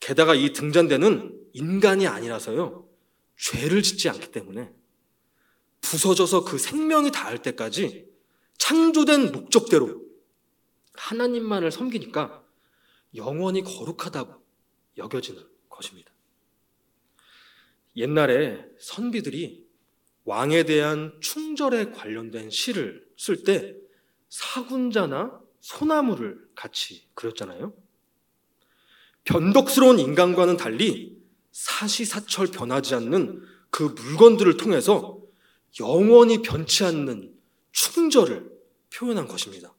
게다가 0.01 0.35
이 0.35 0.53
등잔대는 0.53 1.49
인간이 1.53 2.07
아니라서요, 2.07 2.89
죄를 3.37 3.83
짓지 3.83 4.09
않기 4.09 4.31
때문에 4.31 4.73
부서져서 5.81 6.45
그 6.45 6.59
생명이 6.59 7.11
닿을 7.11 7.43
때까지 7.43 8.09
창조된 8.59 9.33
목적대로 9.33 10.05
하나님만을 10.95 11.71
섬기니까 11.71 12.45
영원히 13.15 13.63
거룩하다고 13.63 14.35
여겨지는 14.97 15.47
것입니다. 15.69 16.13
옛날에 17.97 18.65
선비들이 18.79 19.68
왕에 20.29 20.65
대한 20.65 21.17
충절에 21.21 21.91
관련된 21.91 22.51
시를 22.51 23.03
쓸 23.17 23.45
때 23.45 23.75
사군자나 24.29 25.41
소나무를 25.61 26.39
같이 26.55 27.09
그렸잖아요. 27.15 27.73
변덕스러운 29.25 29.99
인간과는 29.99 30.59
달리 30.59 31.19
사시사철 31.51 32.49
변하지 32.49 32.95
않는 32.97 33.43
그 33.71 33.85
물건들을 33.85 34.59
통해서 34.59 35.19
영원히 35.81 36.43
변치 36.43 36.85
않는 36.85 37.35
충절을 37.73 38.53
표현한 38.93 39.29
것입니다. 39.29 39.75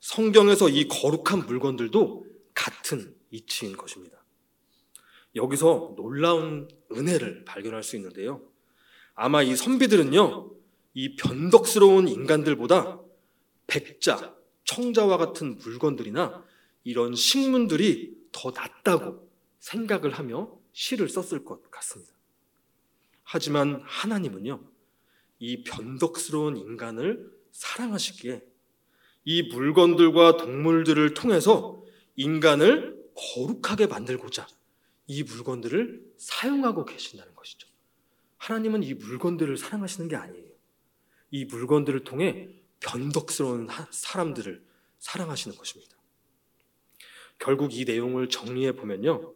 성경에서 0.00 0.68
이 0.68 0.88
거룩한 0.88 1.46
물건들도 1.46 2.26
같은 2.52 3.14
이치인 3.30 3.76
것입니다. 3.76 4.24
여기서 5.36 5.94
놀라운 5.96 6.66
은혜를 6.90 7.44
발견할 7.44 7.84
수 7.84 7.94
있는데요. 7.94 8.49
아마 9.22 9.42
이 9.42 9.54
선비들은요, 9.54 10.50
이 10.94 11.14
변덕스러운 11.16 12.08
인간들보다 12.08 13.02
백자, 13.66 14.34
청자와 14.64 15.18
같은 15.18 15.58
물건들이나 15.58 16.42
이런 16.84 17.14
식문들이 17.14 18.16
더 18.32 18.50
낫다고 18.50 19.30
생각을 19.58 20.12
하며 20.12 20.50
시를 20.72 21.10
썼을 21.10 21.44
것 21.44 21.70
같습니다. 21.70 22.14
하지만 23.22 23.82
하나님은요, 23.84 24.64
이 25.38 25.64
변덕스러운 25.64 26.56
인간을 26.56 27.30
사랑하시기에 27.52 28.42
이 29.26 29.42
물건들과 29.42 30.38
동물들을 30.38 31.12
통해서 31.12 31.84
인간을 32.16 32.98
거룩하게 33.14 33.86
만들고자 33.86 34.46
이 35.08 35.24
물건들을 35.24 36.10
사용하고 36.16 36.86
계신다는 36.86 37.34
것이죠. 37.34 37.69
하나님은 38.40 38.82
이 38.82 38.94
물건들을 38.94 39.56
사랑하시는 39.56 40.08
게 40.08 40.16
아니에요. 40.16 40.50
이 41.30 41.44
물건들을 41.44 42.04
통해 42.04 42.48
변덕스러운 42.80 43.68
사람들을 43.90 44.64
사랑하시는 44.98 45.56
것입니다. 45.56 45.96
결국 47.38 47.74
이 47.74 47.84
내용을 47.84 48.28
정리해 48.28 48.72
보면요. 48.72 49.34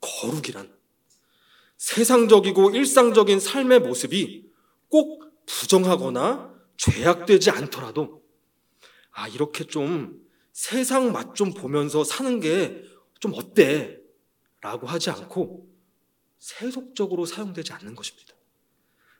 거룩이란 0.00 0.72
세상적이고 1.76 2.70
일상적인 2.70 3.40
삶의 3.40 3.80
모습이 3.80 4.50
꼭 4.88 5.24
부정하거나 5.46 6.54
죄악되지 6.76 7.50
않더라도 7.50 8.22
아, 9.10 9.28
이렇게 9.28 9.64
좀 9.64 10.22
세상 10.52 11.12
맛 11.12 11.34
좀 11.34 11.52
보면서 11.52 12.04
사는 12.04 12.40
게 12.40 12.94
좀 13.24 13.32
어때? 13.36 14.02
라고 14.60 14.86
하지 14.86 15.08
않고 15.08 15.66
세속적으로 16.38 17.24
사용되지 17.24 17.72
않는 17.72 17.94
것입니다. 17.94 18.33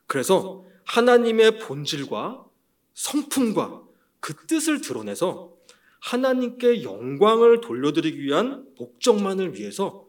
그래서 0.06 0.64
하나님의 0.84 1.58
본질과 1.60 2.44
성품과 2.94 3.84
그 4.20 4.46
뜻을 4.46 4.80
드러내서 4.80 5.54
하나님께 6.00 6.82
영광을 6.82 7.60
돌려드리기 7.60 8.22
위한 8.22 8.68
목적만을 8.78 9.54
위해서 9.54 10.06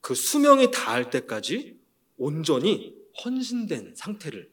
그 0.00 0.14
수명이 0.14 0.70
다할 0.70 1.10
때까지 1.10 1.78
온전히 2.16 2.96
헌신된 3.24 3.94
상태를 3.94 4.50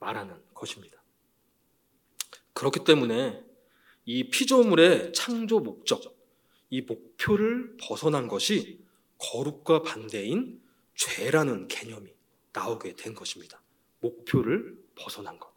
말하는 0.00 0.34
것입니다. 0.54 1.02
그렇기 2.52 2.84
때문에 2.84 3.42
이 4.04 4.28
피조물의 4.30 5.12
창조 5.12 5.60
목적, 5.60 6.16
이 6.70 6.80
목표를 6.82 7.76
벗어난 7.80 8.28
것이 8.28 8.80
거룩과 9.18 9.82
반대인 9.82 10.60
죄라는 10.94 11.68
개념이 11.68 12.10
나오게 12.52 12.96
된 12.96 13.14
것입니다. 13.14 13.61
목표를 14.02 14.76
벗어난 14.94 15.38
것. 15.38 15.50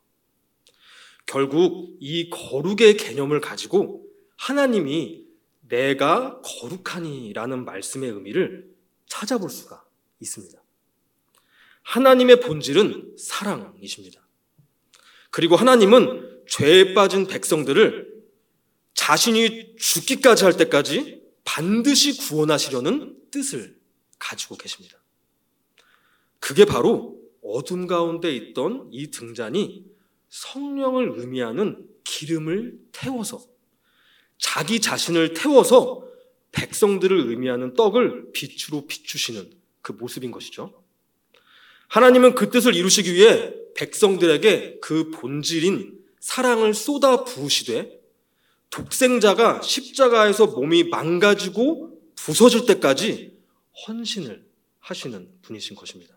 결국 1.25 1.97
이 1.99 2.29
거룩의 2.29 2.97
개념을 2.97 3.41
가지고 3.41 4.07
하나님이 4.37 5.25
내가 5.67 6.39
거룩하니라는 6.41 7.65
말씀의 7.65 8.11
의미를 8.11 8.73
찾아볼 9.07 9.49
수가 9.49 9.83
있습니다. 10.19 10.61
하나님의 11.81 12.39
본질은 12.39 13.15
사랑이십니다. 13.17 14.21
그리고 15.31 15.55
하나님은 15.55 16.43
죄에 16.47 16.93
빠진 16.93 17.27
백성들을 17.27 18.13
자신이 18.93 19.75
죽기까지 19.77 20.45
할 20.45 20.55
때까지 20.57 21.21
반드시 21.43 22.17
구원하시려는 22.17 23.17
뜻을 23.31 23.77
가지고 24.17 24.55
계십니다. 24.55 24.97
그게 26.39 26.65
바로 26.65 27.19
어둠 27.45 27.87
가운데 27.87 28.35
있던 28.35 28.89
이 28.91 29.11
등잔이 29.11 29.85
성령을 30.29 31.13
의미하는 31.17 31.87
기름을 32.03 32.79
태워서 32.91 33.41
자기 34.37 34.81
자신을 34.81 35.33
태워서 35.33 36.03
백성들을 36.51 37.29
의미하는 37.29 37.73
떡을 37.73 38.31
빛으로 38.33 38.87
비추시는 38.87 39.51
그 39.81 39.91
모습인 39.91 40.31
것이죠. 40.31 40.83
하나님은 41.87 42.35
그 42.35 42.49
뜻을 42.49 42.75
이루시기 42.75 43.13
위해 43.13 43.53
백성들에게 43.75 44.79
그 44.81 45.11
본질인 45.11 45.99
사랑을 46.19 46.73
쏟아 46.73 47.23
부으시되 47.23 48.01
독생자가 48.69 49.61
십자가에서 49.61 50.47
몸이 50.47 50.85
망가지고 50.85 52.01
부서질 52.15 52.65
때까지 52.65 53.37
헌신을 53.87 54.45
하시는 54.79 55.29
분이신 55.43 55.75
것입니다. 55.75 56.14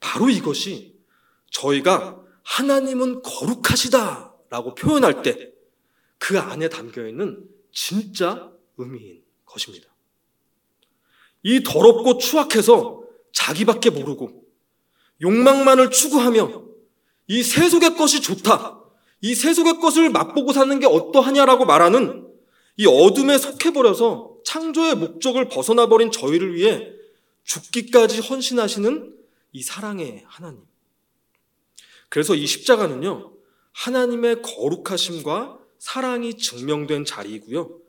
바로 0.00 0.28
이것이 0.28 0.96
저희가 1.50 2.20
하나님은 2.42 3.22
거룩하시다 3.22 4.34
라고 4.50 4.74
표현할 4.74 5.22
때 5.22 5.58
그 6.18 6.38
안에 6.38 6.68
담겨 6.68 7.06
있는 7.06 7.44
진짜 7.72 8.50
의미인 8.76 9.22
것입니다. 9.46 9.86
이 11.42 11.62
더럽고 11.62 12.18
추악해서 12.18 13.02
자기밖에 13.32 13.90
모르고 13.90 14.44
욕망만을 15.22 15.90
추구하며 15.90 16.64
이 17.28 17.42
세속의 17.42 17.96
것이 17.96 18.20
좋다. 18.20 18.80
이 19.20 19.34
세속의 19.34 19.80
것을 19.80 20.10
맛보고 20.10 20.52
사는 20.52 20.78
게 20.78 20.86
어떠하냐라고 20.86 21.64
말하는 21.64 22.26
이 22.76 22.86
어둠에 22.86 23.38
속해버려서 23.38 24.38
창조의 24.44 24.96
목적을 24.96 25.48
벗어나 25.48 25.86
버린 25.88 26.10
저희를 26.10 26.54
위해 26.54 26.92
죽기까지 27.44 28.20
헌신하시는 28.20 29.14
이 29.52 29.62
사랑의 29.62 30.24
하나님. 30.26 30.62
그래서 32.08 32.34
이 32.34 32.46
십자가는요, 32.46 33.32
하나님의 33.72 34.42
거룩하심과 34.42 35.58
사랑이 35.78 36.36
증명된 36.36 37.04
자리이고요. 37.04 37.80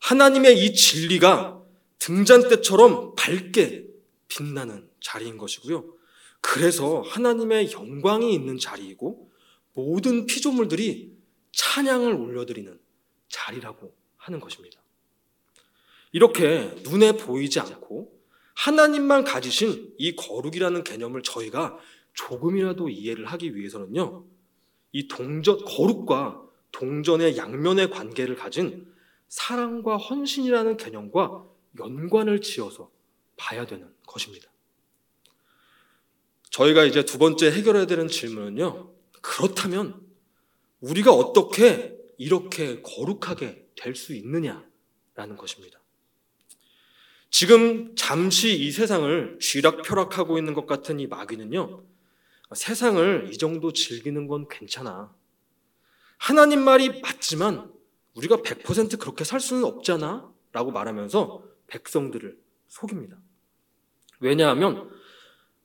하나님의 0.00 0.64
이 0.64 0.74
진리가 0.74 1.62
등잔대처럼 1.98 3.14
밝게 3.14 3.86
빛나는 4.28 4.88
자리인 5.00 5.38
것이고요. 5.38 5.94
그래서 6.40 7.00
하나님의 7.00 7.72
영광이 7.72 8.34
있는 8.34 8.58
자리이고 8.58 9.30
모든 9.72 10.26
피조물들이 10.26 11.14
찬양을 11.52 12.12
올려드리는 12.14 12.78
자리라고 13.28 13.94
하는 14.16 14.40
것입니다. 14.40 14.80
이렇게 16.12 16.74
눈에 16.84 17.12
보이지 17.16 17.60
않고 17.60 18.13
하나님만 18.54 19.24
가지신 19.24 19.94
이 19.98 20.16
거룩이라는 20.16 20.84
개념을 20.84 21.22
저희가 21.22 21.78
조금이라도 22.14 22.88
이해를 22.88 23.26
하기 23.26 23.56
위해서는요, 23.56 24.24
이 24.92 25.08
동전, 25.08 25.64
거룩과 25.64 26.42
동전의 26.72 27.36
양면의 27.36 27.90
관계를 27.90 28.36
가진 28.36 28.92
사랑과 29.28 29.96
헌신이라는 29.96 30.76
개념과 30.76 31.44
연관을 31.78 32.40
지어서 32.40 32.90
봐야 33.36 33.66
되는 33.66 33.92
것입니다. 34.06 34.48
저희가 36.50 36.84
이제 36.84 37.04
두 37.04 37.18
번째 37.18 37.50
해결해야 37.50 37.86
되는 37.86 38.06
질문은요, 38.06 38.92
그렇다면 39.20 40.00
우리가 40.80 41.12
어떻게 41.12 41.98
이렇게 42.16 42.80
거룩하게 42.82 43.66
될 43.76 43.96
수 43.96 44.14
있느냐라는 44.14 45.36
것입니다. 45.36 45.80
지금 47.36 47.96
잠시 47.96 48.56
이 48.56 48.70
세상을 48.70 49.40
쥐락펴락하고 49.40 50.38
있는 50.38 50.54
것 50.54 50.66
같은 50.66 51.00
이 51.00 51.08
마귀는요, 51.08 51.82
세상을 52.54 53.28
이 53.28 53.38
정도 53.38 53.72
즐기는 53.72 54.28
건 54.28 54.46
괜찮아. 54.48 55.12
하나님 56.16 56.62
말이 56.62 57.00
맞지만 57.00 57.72
우리가 58.14 58.36
100% 58.36 59.00
그렇게 59.00 59.24
살 59.24 59.40
수는 59.40 59.64
없잖아. 59.64 60.32
라고 60.52 60.70
말하면서 60.70 61.42
백성들을 61.66 62.38
속입니다. 62.68 63.18
왜냐하면 64.20 64.88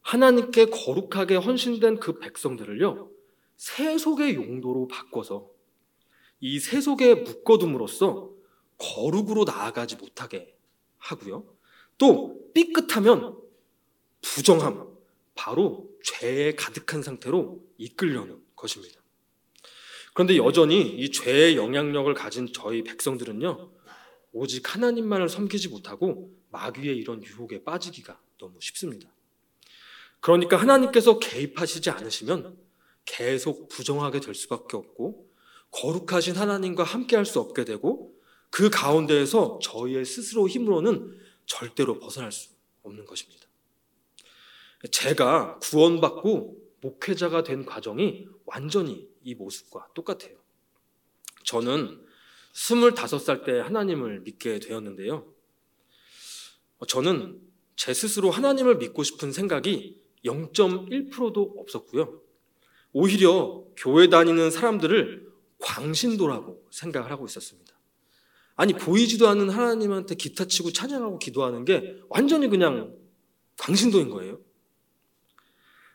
하나님께 0.02 0.72
거룩하게 0.72 1.36
헌신된 1.36 2.00
그 2.00 2.18
백성들을요, 2.18 3.12
세속의 3.58 4.34
용도로 4.34 4.88
바꿔서 4.88 5.52
이 6.40 6.60
세속에 6.60 7.14
묶어둠으로써 7.14 8.32
거룩으로 8.80 9.44
나아가지 9.44 9.98
못하게 9.98 10.56
하고요. 10.98 11.59
또 12.00 12.52
삐끗하면 12.56 13.38
부정함, 14.22 14.90
바로 15.36 15.88
죄에 16.04 16.56
가득한 16.56 17.04
상태로 17.04 17.64
이끌려는 17.78 18.42
것입니다. 18.56 19.00
그런데 20.14 20.36
여전히 20.38 20.82
이 20.82 21.12
죄의 21.12 21.56
영향력을 21.56 22.12
가진 22.16 22.52
저희 22.52 22.84
백성들은요, 22.84 23.72
오직 24.32 24.74
하나님만을 24.74 25.30
섬기지 25.30 25.70
못하고 25.70 26.32
마귀의 26.50 26.98
이런 26.98 27.24
유혹에 27.24 27.64
빠지기가 27.64 28.20
너무 28.40 28.60
쉽습니다. 28.60 29.10
그러니까 30.20 30.58
하나님께서 30.58 31.20
개입하시지 31.20 31.90
않으시면 31.90 32.58
계속 33.06 33.70
부정하게 33.70 34.20
될 34.20 34.36
수밖에 34.36 34.78
없고 34.78 35.30
거룩하신 35.72 36.36
하나님과 36.36 36.84
함께 36.84 37.16
할 37.16 37.26
수 37.26 37.40
없게 37.40 37.64
되고 37.64 38.14
그 38.50 38.70
가운데에서 38.70 39.60
저희의 39.62 40.06
스스로 40.06 40.48
힘으로는 40.48 41.18
절대로 41.50 42.00
벗어날 42.00 42.32
수 42.32 42.52
없는 42.84 43.06
것입니다. 43.06 43.46
제가 44.92 45.60
구원받고 45.60 46.58
목회자가 46.80 47.44
된 47.44 47.66
과정이 47.66 48.28
완전히 48.46 49.10
이 49.24 49.36
모습과 49.36 49.90
똑같아요. 49.94 50.38
저는 51.44 52.06
25살 52.54 53.44
때 53.44 53.60
하나님을 53.60 54.22
믿게 54.22 54.60
되었는데요. 54.60 55.34
저는 56.88 57.42
제 57.76 57.94
스스로 57.94 58.32
하나님을 58.32 58.78
믿고 58.78 59.04
싶은 59.04 59.34
생각이 59.34 60.02
0.1%도 60.24 61.56
없었고요. 61.58 62.22
오히려 62.94 63.66
교회 63.76 64.08
다니는 64.08 64.52
사람들을 64.52 65.30
광신도라고 65.60 66.68
생각을 66.72 67.12
하고 67.12 67.26
있었습니다. 67.26 67.79
아니 68.60 68.74
보이지도 68.74 69.30
않는 69.30 69.50
하나님한테 69.50 70.16
기타 70.16 70.44
치고 70.44 70.74
찬양하고 70.74 71.18
기도하는 71.18 71.64
게 71.64 71.96
완전히 72.10 72.50
그냥 72.50 72.94
광신도인 73.58 74.10
거예요. 74.10 74.42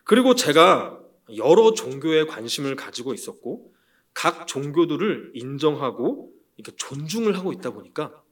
그리고 0.05 0.35
제가 0.35 0.98
여러 1.37 1.74
종교에 1.74 2.24
관심을 2.24 2.74
가지고 2.74 3.12
있었고 3.12 3.70
각 4.14 4.46
종교들을 4.46 5.33
인정하고 5.35 6.33
이렇게 6.57 6.74
존중을 6.79 7.37
하고 7.37 7.53
있다 7.53 7.68
보니까 7.68 8.22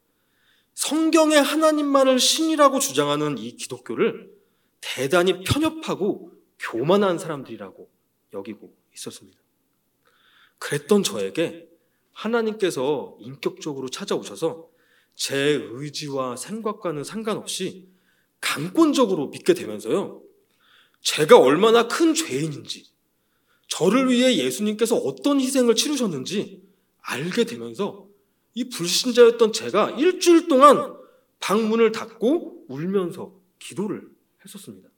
성경의 0.73 1.42
하나님만을 1.42 2.18
신이라고 2.18 2.79
주장하는 2.79 3.37
이 3.37 3.55
기독교를 3.57 4.33
대단히 4.81 5.45
편협하고 5.45 6.33
교만한 6.59 7.18
사람들이라고 7.18 7.90
여기고 8.33 8.75
있었습니다. 8.95 9.38
그랬던 10.59 11.03
저에게 11.03 11.68
하나님께서 12.12 13.16
인격적으로 13.20 13.88
찾아오셔서 13.88 14.68
제 15.14 15.37
의지와 15.37 16.37
생각과는 16.37 17.05
상관없이 17.05 17.88
강권적으로 18.40 19.29
믿게 19.29 19.55
되면서요. 19.55 20.22
제가 21.01 21.38
얼마나 21.38 21.88
큰 21.88 22.14
죄인인지, 22.14 22.87
저를 23.68 24.11
위해 24.11 24.37
예수님께서 24.37 24.96
어떤 24.96 25.40
희생을 25.40 25.75
치르셨는지 25.75 26.62
알게 27.01 27.44
되면서 27.44 28.07
이 28.55 28.68
불신자였던 28.68 29.53
제가 29.53 29.92
일주일 29.92 30.48
동안 30.48 30.94
방문을 31.40 31.92
닫고 31.92 32.66
울면서 32.68 33.35
기도를 33.59 34.09
했었습니다. 34.44 34.88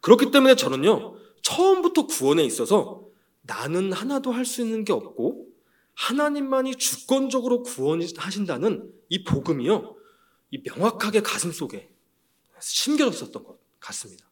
그렇기 0.00 0.30
때문에 0.30 0.56
저는요, 0.56 1.16
처음부터 1.42 2.06
구원에 2.06 2.44
있어서 2.44 3.06
나는 3.42 3.92
하나도 3.92 4.32
할 4.32 4.44
수 4.44 4.62
있는 4.62 4.84
게 4.84 4.92
없고 4.92 5.51
하나님만이 5.94 6.76
주권적으로 6.76 7.62
구원하신다는 7.62 8.92
이 9.08 9.24
복음이요, 9.24 9.96
이 10.50 10.62
명확하게 10.64 11.20
가슴 11.20 11.52
속에 11.52 11.90
심겨졌었던 12.60 13.44
것 13.44 13.58
같습니다. 13.80 14.28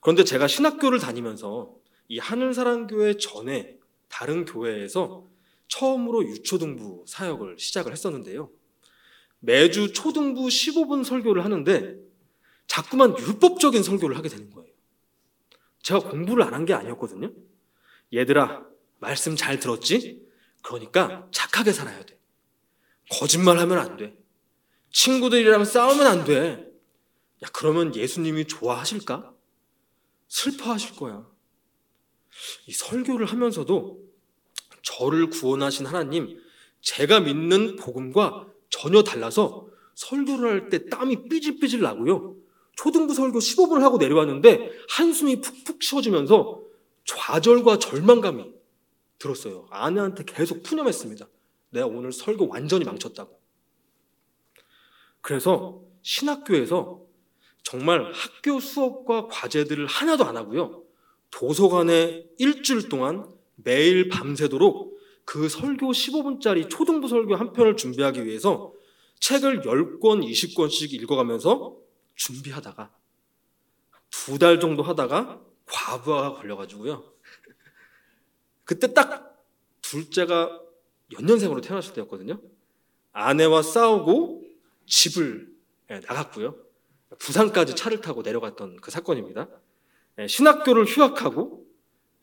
그런데 0.00 0.24
제가 0.24 0.46
신학교를 0.48 0.98
다니면서 0.98 1.74
이 2.08 2.18
하늘사랑교회 2.18 3.16
전에 3.18 3.78
다른 4.08 4.44
교회에서 4.44 5.26
처음으로 5.68 6.24
유초등부 6.24 7.04
사역을 7.06 7.58
시작을 7.58 7.92
했었는데요. 7.92 8.50
매주 9.38 9.92
초등부 9.92 10.48
15분 10.48 11.04
설교를 11.04 11.44
하는데 11.44 11.96
자꾸만 12.66 13.16
율법적인 13.18 13.82
설교를 13.82 14.16
하게 14.16 14.28
되는 14.28 14.50
거예요. 14.50 14.70
제가 15.82 16.00
공부를 16.00 16.44
안 16.44 16.52
한 16.54 16.64
게 16.66 16.74
아니었거든요. 16.74 17.32
얘들아, 18.12 18.66
말씀 18.98 19.36
잘 19.36 19.60
들었지? 19.60 20.28
그러니까 20.62 21.28
착하게 21.32 21.72
살아야 21.72 22.04
돼. 22.04 22.18
거짓말 23.10 23.58
하면 23.58 23.78
안 23.78 23.96
돼. 23.96 24.16
친구들이랑 24.92 25.64
싸우면 25.64 26.06
안 26.06 26.24
돼. 26.24 26.66
야, 27.42 27.48
그러면 27.52 27.94
예수님이 27.94 28.46
좋아하실까? 28.46 29.32
슬퍼하실 30.28 30.96
거야. 30.96 31.26
이 32.66 32.72
설교를 32.72 33.26
하면서도 33.26 33.98
저를 34.82 35.30
구원하신 35.30 35.86
하나님, 35.86 36.40
제가 36.80 37.20
믿는 37.20 37.76
복음과 37.76 38.46
전혀 38.70 39.02
달라서 39.02 39.68
설교를 39.94 40.50
할 40.50 40.68
때 40.70 40.88
땀이 40.88 41.28
삐질삐질 41.28 41.80
나고요. 41.80 42.36
초등부 42.76 43.12
설교 43.12 43.38
15분을 43.38 43.80
하고 43.80 43.98
내려왔는데 43.98 44.70
한숨이 44.88 45.40
푹푹 45.40 45.82
쉬어지면서 45.82 46.62
좌절과 47.04 47.78
절망감이 47.78 48.59
들었어요. 49.20 49.68
아내한테 49.70 50.24
계속 50.24 50.64
푸념했습니다. 50.64 51.28
내가 51.70 51.86
오늘 51.86 52.10
설교 52.10 52.48
완전히 52.48 52.84
망쳤다고. 52.84 53.38
그래서 55.20 55.82
신학교에서 56.02 57.02
정말 57.62 58.10
학교 58.12 58.58
수업과 58.58 59.28
과제들을 59.28 59.86
하나도 59.86 60.24
안 60.24 60.36
하고요. 60.36 60.82
도서관에 61.30 62.26
일주일 62.38 62.88
동안 62.88 63.30
매일 63.54 64.08
밤새도록 64.08 64.98
그 65.24 65.48
설교 65.48 65.92
15분짜리 65.92 66.68
초등부 66.68 67.06
설교 67.06 67.36
한 67.36 67.52
편을 67.52 67.76
준비하기 67.76 68.24
위해서 68.24 68.72
책을 69.20 69.60
10권, 69.60 70.24
20권씩 70.26 70.92
읽어가면서 70.94 71.76
준비하다가 72.16 72.90
두 74.10 74.38
달 74.38 74.58
정도 74.58 74.82
하다가 74.82 75.40
과부하가 75.66 76.34
걸려가지고요. 76.34 77.04
그때 78.70 78.94
딱 78.94 79.44
둘째가 79.82 80.62
연년생으로 81.18 81.60
태어났을 81.60 81.92
때였거든요. 81.92 82.40
아내와 83.10 83.62
싸우고 83.62 84.44
집을 84.86 85.52
예, 85.90 85.94
나갔고요. 85.98 86.56
부산까지 87.18 87.74
차를 87.74 88.00
타고 88.00 88.22
내려갔던 88.22 88.76
그 88.76 88.92
사건입니다. 88.92 89.48
예, 90.20 90.28
신학교를 90.28 90.84
휴학하고 90.84 91.66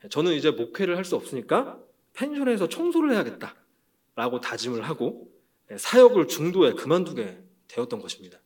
예, 0.06 0.08
저는 0.08 0.36
이제 0.36 0.52
목회를 0.52 0.96
할 0.96 1.04
수 1.04 1.18
없으니까 1.18 1.82
펜션에서 2.14 2.70
청소를 2.70 3.12
해야겠다라고 3.12 4.40
다짐을 4.40 4.84
하고 4.84 5.30
예, 5.70 5.78
사역을 5.78 6.30
중도에 6.30 6.76
그만두게 6.76 7.44
되었던 7.68 8.00
것입니다. 8.00 8.40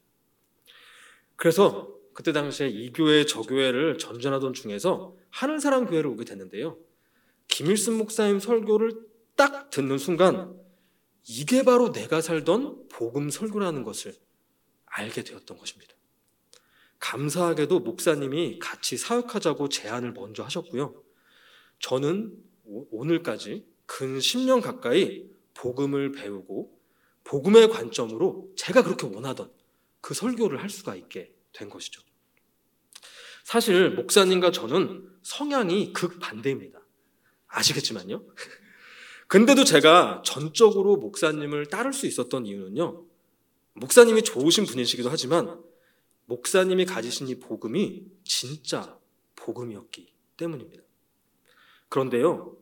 그래서 1.36 1.96
그때 2.16 2.34
당시에 2.34 2.68
이 2.68 2.92
교회 2.94 3.26
저 3.28 3.44
교회를 3.44 4.00
전전하던 4.00 4.54
중에서 4.56 5.16
하늘사랑 5.30 5.86
교회를 5.86 6.10
오게 6.10 6.26
됐는데요. 6.26 6.80
김일순 7.52 7.98
목사님 7.98 8.40
설교를 8.40 9.06
딱 9.36 9.70
듣는 9.70 9.98
순간 9.98 10.58
이게 11.28 11.64
바로 11.64 11.92
내가 11.92 12.22
살던 12.22 12.88
복음 12.88 13.30
설교라는 13.30 13.84
것을 13.84 14.16
알게 14.86 15.24
되었던 15.24 15.58
것입니다. 15.58 15.94
감사하게도 17.00 17.82
목사님이 17.82 18.60
같이 18.60 18.98
사역하자고 18.98 19.70
제안을 19.70 20.14
먼저 20.14 20.44
하셨고요. 20.44 21.04
저는 21.80 22.36
오늘까지 22.64 23.66
근 23.86 24.18
10년 24.18 24.62
가까이 24.62 25.26
복음을 25.54 26.14
배우고 26.14 26.80
복음의 27.26 27.70
관점으로 27.70 28.52
제가 28.56 28.84
그렇게 28.84 29.08
원하던 29.08 29.52
그 30.00 30.14
설교를 30.14 30.62
할 30.62 30.70
수가 30.70 30.96
있게 30.96 31.34
된 31.52 31.70
것이죠. 31.70 32.02
사실 33.44 33.92
목사님과 33.92 34.52
저는 34.52 35.10
성향이 35.24 35.92
극반대입니다. 35.92 36.81
아시겠지만요. 37.52 38.24
근데도 39.28 39.64
제가 39.64 40.24
전적으로 40.26 40.98
목사님을 40.98 41.68
따를 41.68 41.94
수 41.94 42.06
있었던 42.06 42.46
이유는요. 42.46 43.06
목사님이 43.74 44.24
좋으신 44.24 44.66
분이시기도 44.66 45.10
하지만 45.10 45.62
목사님이 46.26 46.86
가지신 46.86 47.28
이 47.30 47.40
복음이 47.40 48.06
진짜 48.24 48.98
복음이었기 49.36 50.14
때문입니다. 50.38 50.84
그런데요, 51.90 52.58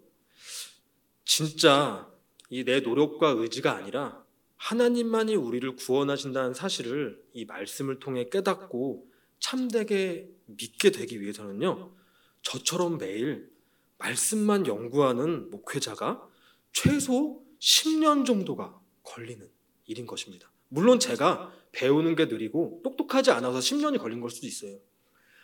진짜 1.26 2.08
이 2.50 2.64
내 2.64 2.80
노력과 2.80 3.30
의지가 3.30 3.76
아니라 3.76 4.24
하나님만이 4.58 5.36
우리를 5.36 5.76
구원하신다는 5.76 6.54
사실을 6.54 7.24
이 7.34 7.46
말씀을 7.46 8.00
통해 8.00 8.28
깨닫고 8.30 9.08
참되게 9.40 10.30
믿게 10.48 10.92
되기 10.92 11.22
위해서는요, 11.22 11.96
저처럼 12.42 12.98
매일 12.98 13.52
말씀만 14.00 14.66
연구하는 14.66 15.50
목회자가 15.52 16.28
최소 16.72 17.44
10년 17.60 18.26
정도가 18.26 18.80
걸리는 19.04 19.48
일인 19.86 20.06
것입니다. 20.06 20.52
물론 20.70 21.00
제가 21.00 21.52
배우는 21.72 22.16
게 22.16 22.26
느리고 22.26 22.82
똑똑하지 22.84 23.32
않아서 23.32 23.60
10년이 23.60 24.00
걸린 24.00 24.22
걸 24.22 24.30
수도 24.30 24.48
있어요. 24.48 24.78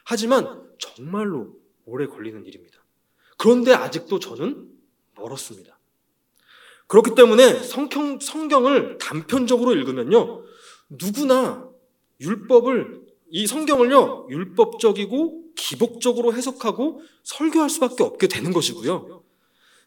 하지만 0.04 0.70
정말로 0.78 1.60
오래 1.86 2.08
걸리는 2.08 2.46
일입니다. 2.46 2.84
그런데 3.38 3.74
아직도 3.74 4.20
저는 4.20 4.70
멀었습니다. 5.16 5.78
그렇기 6.88 7.16
때문에 7.16 7.64
성경, 7.64 8.20
성경을 8.20 8.98
단편적으로 9.00 9.74
읽으면요. 9.74 10.44
누구나 10.90 11.68
율법을, 12.22 13.05
이 13.30 13.48
성경을요, 13.48 14.28
율법적이고 14.30 15.54
기복적으로 15.56 16.34
해석하고 16.34 17.02
설교할 17.24 17.70
수밖에 17.70 18.04
없게 18.04 18.28
되는 18.28 18.52
것이고요. 18.54 19.24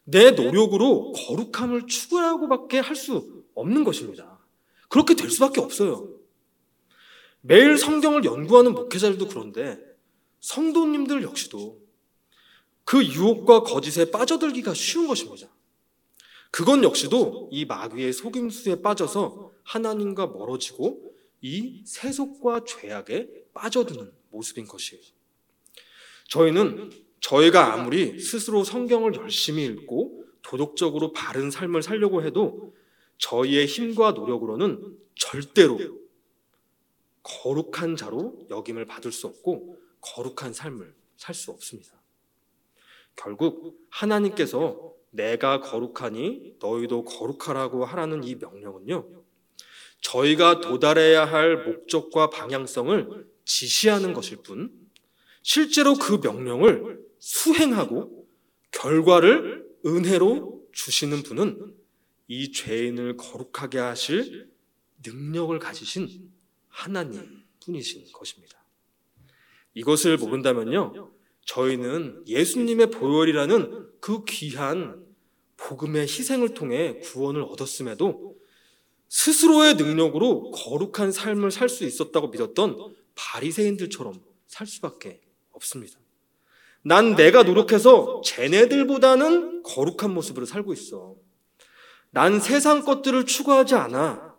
내 0.05 0.31
노력으로 0.31 1.12
거룩함을 1.12 1.87
추구하고밖에 1.87 2.79
할 2.79 2.96
수 2.96 3.44
없는 3.55 3.85
것입니다. 3.85 4.38
그렇게 4.88 5.14
될 5.14 5.31
수밖에 5.31 5.61
없어요. 5.61 6.09
매일 7.40 7.77
성경을 7.77 8.24
연구하는 8.24 8.72
목회자들도 8.72 9.29
그런데 9.29 9.79
성도님들 10.40 11.22
역시도 11.22 11.81
그 12.85 13.05
유혹과 13.05 13.64
거짓에 13.64 14.11
빠져들기가 14.11 14.74
쉬운 14.74 15.09
것입니다. 15.09 15.48
그건 16.51 16.83
역시도 16.85 17.51
이 17.53 17.64
마귀의 17.66 18.12
속임수에 18.12 18.81
빠져서 18.81 19.53
하나님과 19.62 20.29
멀어지고 20.29 21.08
이 21.40 21.83
세속과 21.87 22.64
죄악에 22.64 23.29
빠져드는 23.55 24.12
모습인 24.31 24.66
것이에요. 24.66 25.03
저희는 26.29 26.90
저희가 27.20 27.74
아무리 27.74 28.20
스스로 28.20 28.64
성경을 28.64 29.14
열심히 29.14 29.64
읽고 29.64 30.24
도덕적으로 30.42 31.12
바른 31.12 31.51
삶을 31.51 31.83
살려고 31.83 32.22
해도 32.22 32.74
저희의 33.18 33.66
힘과 33.66 34.12
노력으로는 34.12 34.96
절대로 35.14 35.79
거룩한 37.22 37.96
자로 37.96 38.46
역임을 38.48 38.87
받을 38.87 39.12
수 39.12 39.27
없고 39.27 39.77
거룩한 40.01 40.53
삶을 40.53 40.94
살 41.16 41.35
수 41.35 41.51
없습니다. 41.51 42.01
결국 43.16 43.85
하나님께서 43.90 44.94
내가 45.11 45.61
거룩하니 45.61 46.57
너희도 46.61 47.05
거룩하라고 47.05 47.85
하라는 47.85 48.22
이 48.22 48.37
명령은요. 48.37 49.17
저희가 50.00 50.61
도달해야 50.61 51.24
할 51.24 51.64
목적과 51.64 52.30
방향성을 52.30 53.26
지시하는 53.44 54.12
것일 54.12 54.38
뿐 54.42 54.70
실제로 55.42 55.94
그 55.94 56.20
명령을 56.22 57.00
수행하고 57.18 58.26
결과를 58.70 59.66
은혜로 59.84 60.66
주시는 60.72 61.22
분은 61.22 61.74
이 62.28 62.52
죄인을 62.52 63.16
거룩하게 63.16 63.78
하실 63.78 64.50
능력을 65.04 65.58
가지신 65.58 66.30
하나님 66.68 67.44
뿐이신 67.64 68.12
것입니다. 68.12 68.58
이것을 69.74 70.16
모른다면요, 70.18 71.12
저희는 71.46 72.24
예수님의 72.26 72.90
보혈이라는 72.90 73.88
그 74.00 74.24
귀한 74.26 75.06
복음의 75.56 76.02
희생을 76.02 76.54
통해 76.54 76.98
구원을 76.98 77.42
얻었음에도 77.42 78.38
스스로의 79.09 79.75
능력으로 79.75 80.51
거룩한 80.51 81.12
삶을 81.12 81.51
살 81.51 81.68
수 81.68 81.85
있었다고 81.85 82.29
믿었던 82.29 82.94
바리새인들처럼 83.14 84.23
살 84.47 84.66
수밖에 84.66 85.21
없습니다. 85.51 85.99
난 86.83 87.16
내가 87.16 87.42
노력해서 87.42 88.23
쟤네들보다는 88.25 89.62
거룩한 89.62 90.12
모습으로 90.12 90.47
살고 90.47 90.73
있어. 90.73 91.16
난 92.11 92.40
세상 92.40 92.85
것들을 92.85 93.27
추구하지 93.27 93.75
않아. 93.75 94.37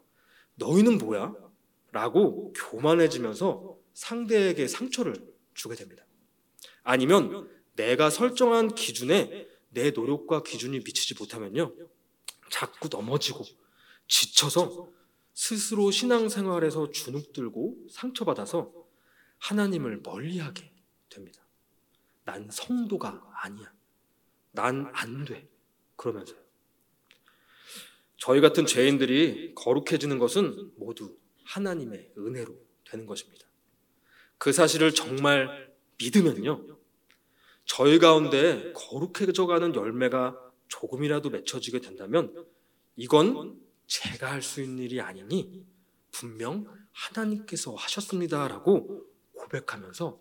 너희는 0.55 0.97
뭐야? 0.97 1.33
라고 1.91 2.53
교만해지면서 2.53 3.77
상대에게 3.93 4.67
상처를 4.67 5.15
주게 5.53 5.75
됩니다. 5.75 6.05
아니면 6.83 7.49
내가 7.75 8.09
설정한 8.09 8.73
기준에 8.73 9.47
내 9.69 9.91
노력과 9.91 10.43
기준이 10.43 10.79
미치지 10.79 11.15
못하면요. 11.19 11.73
자꾸 12.49 12.89
넘어지고 12.89 13.43
지쳐서 14.09 14.89
스스로 15.33 15.89
신앙생활에서 15.91 16.91
주눅들고 16.91 17.87
상처받아서 17.89 18.73
하나님을 19.37 20.01
멀리하게 20.03 20.73
됩니다. 21.07 21.41
난 22.25 22.49
성도가 22.51 23.31
아니야. 23.41 23.71
난 24.51 24.89
안 24.93 25.23
돼. 25.23 25.47
그러면서요. 25.95 26.37
저희 28.17 28.41
같은 28.41 28.65
죄인들이 28.65 29.55
거룩해지는 29.55 30.19
것은 30.19 30.73
모두 30.75 31.17
하나님의 31.45 32.11
은혜로 32.17 32.53
되는 32.83 33.05
것입니다. 33.05 33.47
그 34.37 34.51
사실을 34.51 34.93
정말 34.93 35.73
믿으면요. 35.97 36.77
저희 37.65 37.99
가운데 37.99 38.73
거룩해져 38.73 39.45
가는 39.45 39.73
열매가 39.73 40.51
조금이라도 40.67 41.29
맺혀지게 41.29 41.79
된다면 41.79 42.45
이건 42.97 43.59
제가 43.89 44.31
할 44.31 44.41
수 44.41 44.61
있는 44.61 44.83
일이 44.83 45.01
아니니 45.01 45.65
분명 46.11 46.65
하나님께서 46.93 47.73
하셨습니다라고 47.73 49.05
고백하면서 49.33 50.19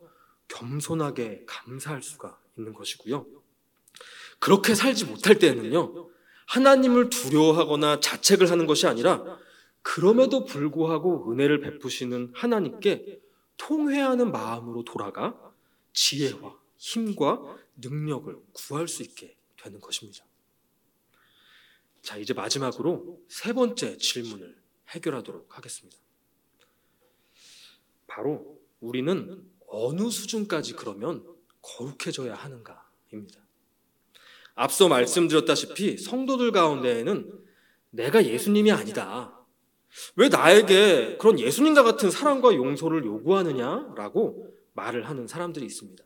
겸손하게 0.48 1.44
감사할 1.46 2.02
수가 2.02 2.40
있는 2.56 2.72
것이고요. 2.72 3.26
그렇게 4.38 4.74
살지 4.74 5.04
못할 5.04 5.38
때에는요, 5.38 6.08
하나님을 6.46 7.10
두려워하거나 7.10 8.00
자책을 8.00 8.50
하는 8.50 8.66
것이 8.66 8.86
아니라 8.86 9.38
그럼에도 9.82 10.46
불구하고 10.46 11.30
은혜를 11.30 11.60
베푸시는 11.60 12.32
하나님께 12.34 13.20
통회하는 13.58 14.32
마음으로 14.32 14.84
돌아가 14.84 15.38
지혜와 15.92 16.56
힘과 16.78 17.58
능력을 17.76 18.34
구할 18.52 18.88
수 18.88 19.02
있게 19.02 19.36
되는 19.62 19.78
것입니다. 19.80 20.24
자, 22.08 22.16
이제 22.16 22.32
마지막으로 22.32 23.20
세 23.28 23.52
번째 23.52 23.98
질문을 23.98 24.56
해결하도록 24.88 25.54
하겠습니다. 25.54 25.98
바로 28.06 28.58
우리는 28.80 29.46
어느 29.66 30.08
수준까지 30.08 30.72
그러면 30.72 31.22
거룩해져야 31.60 32.34
하는가입니다. 32.34 33.42
앞서 34.54 34.88
말씀드렸다시피 34.88 35.98
성도들 35.98 36.50
가운데에는 36.50 37.30
내가 37.90 38.24
예수님이 38.24 38.72
아니다. 38.72 39.38
왜 40.16 40.30
나에게 40.30 41.18
그런 41.18 41.38
예수님과 41.38 41.82
같은 41.82 42.10
사랑과 42.10 42.54
용서를 42.54 43.04
요구하느냐라고 43.04 44.56
말을 44.72 45.06
하는 45.06 45.26
사람들이 45.26 45.66
있습니다. 45.66 46.02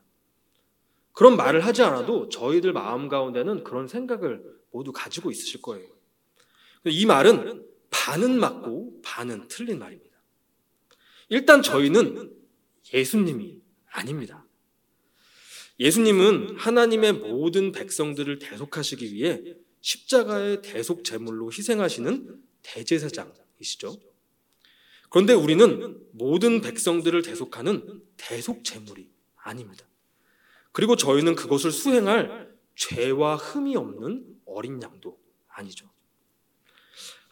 그런 1.13 1.37
말을 1.37 1.65
하지 1.65 1.81
않아도 1.81 2.27
저희들 2.27 2.73
마음 2.73 3.07
가운데는 3.07 3.63
그런 3.63 3.87
생각을 3.87 4.43
모두 4.69 4.91
가지고 4.91 5.31
있으실 5.31 5.61
거예요. 5.61 5.92
이 6.85 7.05
말은 7.05 7.65
반은 7.89 8.39
맞고 8.39 9.01
반은 9.03 9.47
틀린 9.47 9.79
말입니다. 9.79 10.17
일단 11.29 11.61
저희는 11.61 12.33
예수님이 12.93 13.61
아닙니다. 13.87 14.45
예수님은 15.79 16.57
하나님의 16.57 17.13
모든 17.13 17.71
백성들을 17.71 18.39
대속하시기 18.39 19.13
위해 19.13 19.41
십자가의 19.81 20.61
대속 20.61 21.03
제물로 21.03 21.51
희생하시는 21.51 22.41
대제사장이시죠. 22.61 23.97
그런데 25.09 25.33
우리는 25.33 25.99
모든 26.11 26.61
백성들을 26.61 27.21
대속하는 27.21 28.01
대속 28.17 28.63
제물이 28.63 29.09
아닙니다. 29.35 29.85
그리고 30.71 30.95
저희는 30.95 31.35
그것을 31.35 31.71
수행할 31.71 32.51
죄와 32.75 33.35
흠이 33.35 33.75
없는 33.75 34.25
어린 34.45 34.81
양도 34.81 35.19
아니죠. 35.47 35.92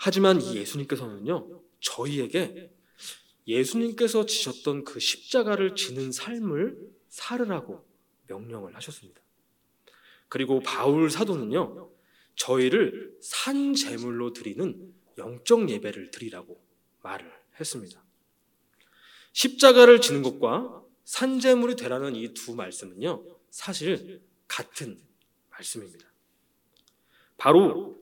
하지만 0.03 0.41
이 0.41 0.55
예수님께서는요, 0.55 1.61
저희에게 1.79 2.71
예수님께서 3.45 4.25
지셨던 4.25 4.83
그 4.83 4.99
십자가를 4.99 5.75
지는 5.75 6.11
삶을 6.11 6.75
살으라고 7.07 7.85
명령을 8.25 8.75
하셨습니다. 8.75 9.21
그리고 10.27 10.59
바울 10.61 11.11
사도는요, 11.11 11.91
저희를 12.35 13.15
산 13.21 13.75
제물로 13.75 14.33
드리는 14.33 14.91
영적 15.19 15.69
예배를 15.69 16.09
드리라고 16.09 16.59
말을 17.03 17.31
했습니다. 17.59 18.03
십자가를 19.33 20.01
지는 20.01 20.23
것과 20.23 20.83
산 21.03 21.39
제물이 21.39 21.75
되라는 21.75 22.15
이 22.15 22.33
두 22.33 22.55
말씀은요, 22.55 23.23
사실 23.51 24.23
같은 24.47 24.99
말씀입니다. 25.51 26.07
바로 27.37 28.00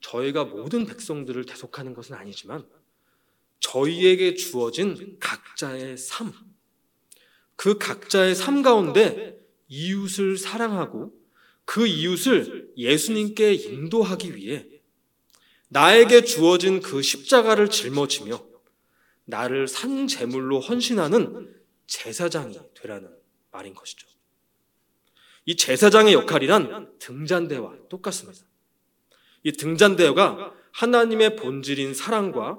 저희가 0.00 0.44
모든 0.44 0.86
백성들을 0.86 1.44
대속하는 1.46 1.94
것은 1.94 2.14
아니지만 2.14 2.66
저희에게 3.60 4.34
주어진 4.34 5.16
각자의 5.18 5.96
삶, 5.96 6.32
그 7.56 7.78
각자의 7.78 8.34
삶 8.34 8.62
가운데 8.62 9.38
이웃을 9.68 10.38
사랑하고 10.38 11.12
그 11.64 11.86
이웃을 11.86 12.72
예수님께 12.76 13.54
인도하기 13.54 14.36
위해 14.36 14.66
나에게 15.68 16.22
주어진 16.22 16.80
그 16.80 17.02
십자가를 17.02 17.68
짊어지며 17.68 18.46
나를 19.24 19.66
산 19.66 20.06
제물로 20.06 20.60
헌신하는 20.60 21.52
제사장이 21.88 22.58
되라는 22.74 23.10
말인 23.50 23.74
것이죠. 23.74 24.06
이 25.44 25.56
제사장의 25.56 26.14
역할이란 26.14 26.98
등잔대와 26.98 27.88
똑같습니다. 27.88 28.44
이 29.46 29.52
등잔대가 29.52 30.52
하나님의 30.72 31.36
본질인 31.36 31.94
사랑과 31.94 32.58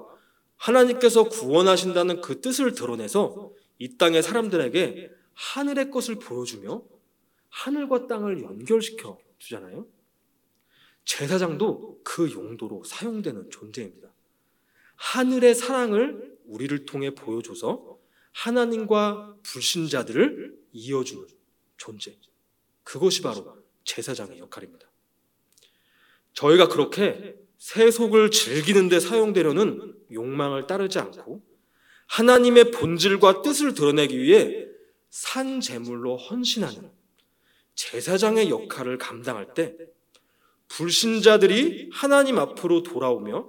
하나님께서 0.56 1.24
구원하신다는 1.24 2.22
그 2.22 2.40
뜻을 2.40 2.72
드러내서 2.72 3.52
이 3.78 3.98
땅의 3.98 4.22
사람들에게 4.22 5.10
하늘의 5.34 5.90
것을 5.90 6.14
보여주며 6.18 6.82
하늘과 7.50 8.06
땅을 8.06 8.42
연결시켜 8.42 9.18
주잖아요. 9.38 9.86
제사장도 11.04 12.00
그 12.04 12.32
용도로 12.32 12.84
사용되는 12.84 13.50
존재입니다. 13.50 14.08
하늘의 14.96 15.54
사랑을 15.54 16.38
우리를 16.46 16.86
통해 16.86 17.14
보여줘서 17.14 17.98
하나님과 18.32 19.36
불신자들을 19.42 20.58
이어주는 20.72 21.26
존재. 21.76 22.16
그것이 22.82 23.20
바로 23.20 23.58
제사장의 23.84 24.38
역할입니다. 24.38 24.87
저희가 26.38 26.68
그렇게 26.68 27.36
세속을 27.58 28.30
즐기는 28.30 28.88
데 28.88 29.00
사용되려는 29.00 29.96
욕망을 30.12 30.68
따르지 30.68 31.00
않고 31.00 31.42
하나님의 32.06 32.70
본질과 32.70 33.42
뜻을 33.42 33.74
드러내기 33.74 34.16
위해 34.20 34.66
산 35.10 35.60
제물로 35.60 36.16
헌신하는 36.16 36.92
제사장의 37.74 38.50
역할을 38.50 38.98
감당할 38.98 39.52
때 39.54 39.76
불신자들이 40.68 41.90
하나님 41.92 42.38
앞으로 42.38 42.84
돌아오며 42.84 43.48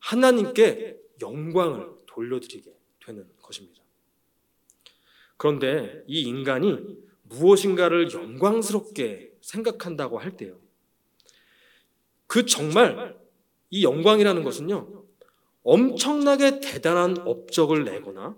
하나님께 0.00 0.96
영광을 1.22 1.86
돌려드리게 2.06 2.74
되는 3.06 3.28
것입니다. 3.42 3.80
그런데 5.36 6.02
이 6.08 6.22
인간이 6.22 6.78
무엇인가를 7.22 8.12
영광스럽게 8.12 9.34
생각한다고 9.40 10.18
할 10.18 10.36
때요. 10.36 10.63
그 12.26 12.46
정말 12.46 13.16
이 13.70 13.84
영광이라는 13.84 14.42
것은요. 14.44 15.04
엄청나게 15.62 16.60
대단한 16.60 17.16
업적을 17.24 17.84
내거나 17.84 18.36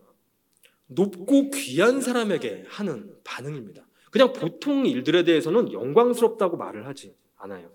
높고 0.86 1.50
귀한 1.50 2.00
사람에게 2.00 2.64
하는 2.68 3.14
반응입니다. 3.24 3.86
그냥 4.10 4.32
보통 4.32 4.86
일들에 4.86 5.24
대해서는 5.24 5.72
영광스럽다고 5.72 6.56
말을 6.56 6.86
하지 6.86 7.14
않아요. 7.36 7.70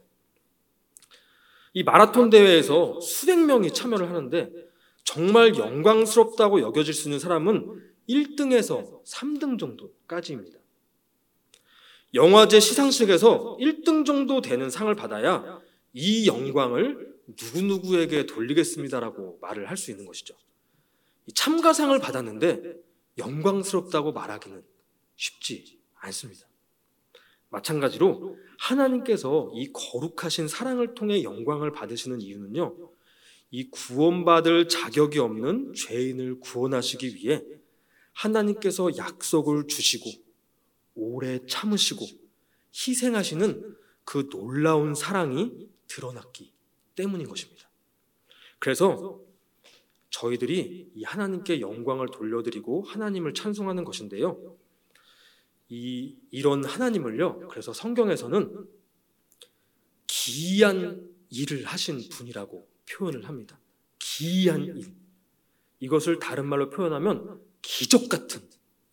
이 1.74 1.84
마라톤 1.84 2.30
대회에서 2.30 3.00
수백 3.00 3.38
명이 3.39 3.74
참여를 3.74 4.10
하는데 4.10 4.50
정말 5.04 5.56
영광스럽다고 5.58 6.62
여겨질 6.62 6.93
수 6.93 7.08
있는 7.08 7.19
사람은 7.19 7.91
1등에서 8.10 9.04
3등 9.04 9.60
정도까지입니다. 9.60 10.60
영화제 12.13 12.60
시상식에서 12.60 13.58
1등 13.60 14.06
정도 14.06 14.41
되는 14.41 14.69
상을 14.69 14.93
받아야 14.95 15.62
이 15.94 16.28
영광을 16.28 17.16
누구누구에게 17.28 18.26
돌리겠습니다라고 18.26 19.40
말을 19.42 19.70
할 19.70 19.78
수 19.78 19.92
있는 19.92 20.06
것이죠. 20.06 20.36
참가상을 21.34 21.98
받았는데 22.00 22.76
영광스럽다고 23.18 24.12
말하기는 24.14 24.64
쉽지 25.16 25.80
않습니다. 25.96 26.48
마찬가지로 27.50 28.38
하나님께서 28.58 29.52
이 29.54 29.72
거룩하신 29.74 30.48
사랑을 30.48 30.96
통해 30.96 31.24
영광을 31.24 31.72
받으시는 31.72 32.22
이유는요, 32.22 32.76
이 33.52 33.70
구원받을 33.70 34.70
자격이 34.70 35.20
없는 35.20 35.74
죄인을 35.74 36.40
구원하시기 36.40 37.16
위해 37.16 37.44
하나님께서 38.14 38.96
약속을 38.98 39.68
주시고 39.68 40.10
오래 40.96 41.40
참으시고 41.46 42.06
희생하시는 42.74 43.76
그 44.06 44.30
놀라운 44.30 44.96
사랑이 44.96 45.52
드러났기 45.92 46.54
때문인 46.96 47.28
것입니다. 47.28 47.70
그래서 48.60 49.20
저희들이 50.10 50.92
이 50.94 51.04
하나님께 51.04 51.62
영광을 51.62 52.08
돌려드리고 52.08 52.84
하나님을 52.84 53.34
찬송하는 53.34 53.84
것인데요. 53.84 54.58
이 55.70 56.16
이런 56.32 56.64
하나님을요. 56.64 57.48
그래서 57.48 57.74
성경에서는 57.74 58.70
기이한 60.08 61.10
일을 61.30 61.66
하신 61.66 62.10
분이라고 62.10 62.70
표현을 62.90 63.28
합니다. 63.28 63.60
기이한 64.00 64.66
일. 64.66 64.94
이것을 65.80 66.20
다른 66.20 66.46
말로 66.46 66.70
표현하면 66.70 67.42
기적 67.62 68.10
같은 68.10 68.42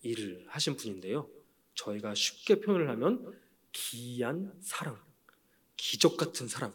일을 0.02 0.46
하신 0.48 0.76
분인데요. 0.76 1.28
저희가 1.74 2.14
쉽게 2.14 2.60
표현을 2.60 2.88
하면 2.90 3.38
기이한 3.72 4.52
사랑, 4.62 4.98
기적 5.76 6.16
같은 6.16 6.48
사랑, 6.48 6.72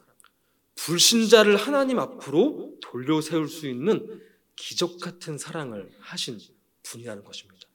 불신자를 0.75 1.55
하나님 1.55 1.99
앞으로 1.99 2.75
돌려 2.81 3.21
세울 3.21 3.47
수 3.47 3.67
있는 3.67 4.21
기적 4.55 4.99
같은 4.99 5.37
사랑을 5.37 5.91
하신 5.99 6.39
분이라는 6.83 7.23
것입니다. 7.23 7.67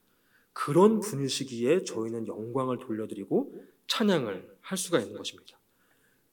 그런 0.53 1.01
분이시기에 1.01 1.85
저희는 1.85 2.27
영광을 2.27 2.79
돌려드리고 2.79 3.65
찬양을 3.87 4.57
할 4.61 4.79
수가 4.79 5.01
있는 5.01 5.17
것입니다. 5.17 5.59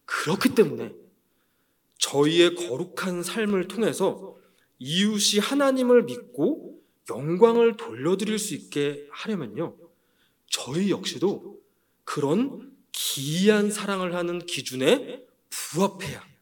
그렇기 0.05 0.55
때문에 0.55 0.93
저희의 1.97 2.55
거룩한 2.55 3.23
삶을 3.23 3.67
통해서 3.67 4.37
이웃이 4.79 5.39
하나님을 5.39 6.03
믿고 6.03 6.81
영광을 7.09 7.77
돌려드릴 7.77 8.39
수 8.39 8.55
있게 8.55 9.07
하려면요. 9.11 9.77
저희 10.47 10.89
역시도 10.91 11.61
그런 12.03 12.75
기이한 12.91 13.71
사랑을 13.71 14.15
하는 14.15 14.39
기준에 14.39 15.25
부합해야 15.49 16.34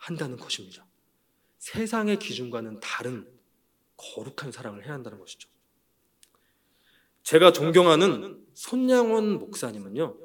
한다는 0.00 0.38
것입니다. 0.38 0.86
세상의 1.58 2.18
기준과는 2.18 2.80
다른 2.80 3.30
거룩한 3.96 4.50
사랑을 4.50 4.84
해야 4.84 4.94
한다는 4.94 5.18
것이죠. 5.18 5.48
제가 7.22 7.52
존경하는 7.52 8.44
손양원 8.54 9.38
목사님은요, 9.38 10.16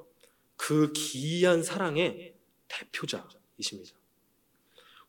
그 0.56 0.94
기이한 0.94 1.62
사랑의 1.62 2.36
대표자이십니다. 2.70 3.92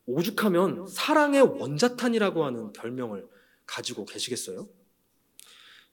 오죽하면 0.05 0.85
사랑의 0.87 1.41
원자탄이라고 1.41 2.45
하는 2.45 2.73
별명을 2.73 3.25
가지고 3.65 4.05
계시겠어요? 4.05 4.67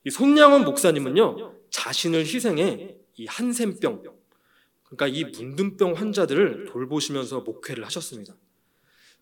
이 0.04 0.10
손양원 0.10 0.64
목사님은요, 0.64 1.60
자신을 1.70 2.26
희생해 2.26 2.96
이 3.14 3.26
한센병, 3.26 4.02
그러니까 4.82 5.06
이 5.06 5.24
문둥병 5.24 5.94
환자들을 5.94 6.66
돌보시면서 6.66 7.40
목회를 7.42 7.84
하셨습니다. 7.84 8.34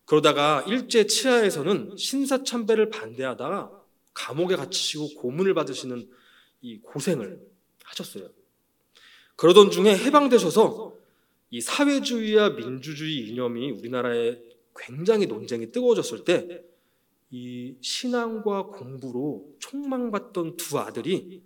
그러다가 0.05 0.63
일제 0.67 1.05
치하에서는 1.07 1.95
신사참배를 1.97 2.89
반대하다가 2.89 3.71
감옥에 4.13 4.55
갇히시고 4.55 5.15
고문을 5.15 5.53
받으시는 5.53 6.09
이 6.61 6.79
고생을 6.79 7.41
하셨어요. 7.83 8.29
그러던 9.35 9.71
중에 9.71 9.97
해방되셔서 9.97 10.93
이 11.49 11.61
사회주의와 11.61 12.51
민주주의 12.51 13.27
이념이 13.27 13.71
우리나라에 13.71 14.39
굉장히 14.75 15.27
논쟁이 15.27 15.71
뜨거워졌을 15.71 16.23
때 16.25 16.73
이 17.35 17.75
신앙과 17.81 18.67
공부로 18.67 19.55
촉망받던 19.57 20.55
두 20.55 20.77
아들이 20.77 21.41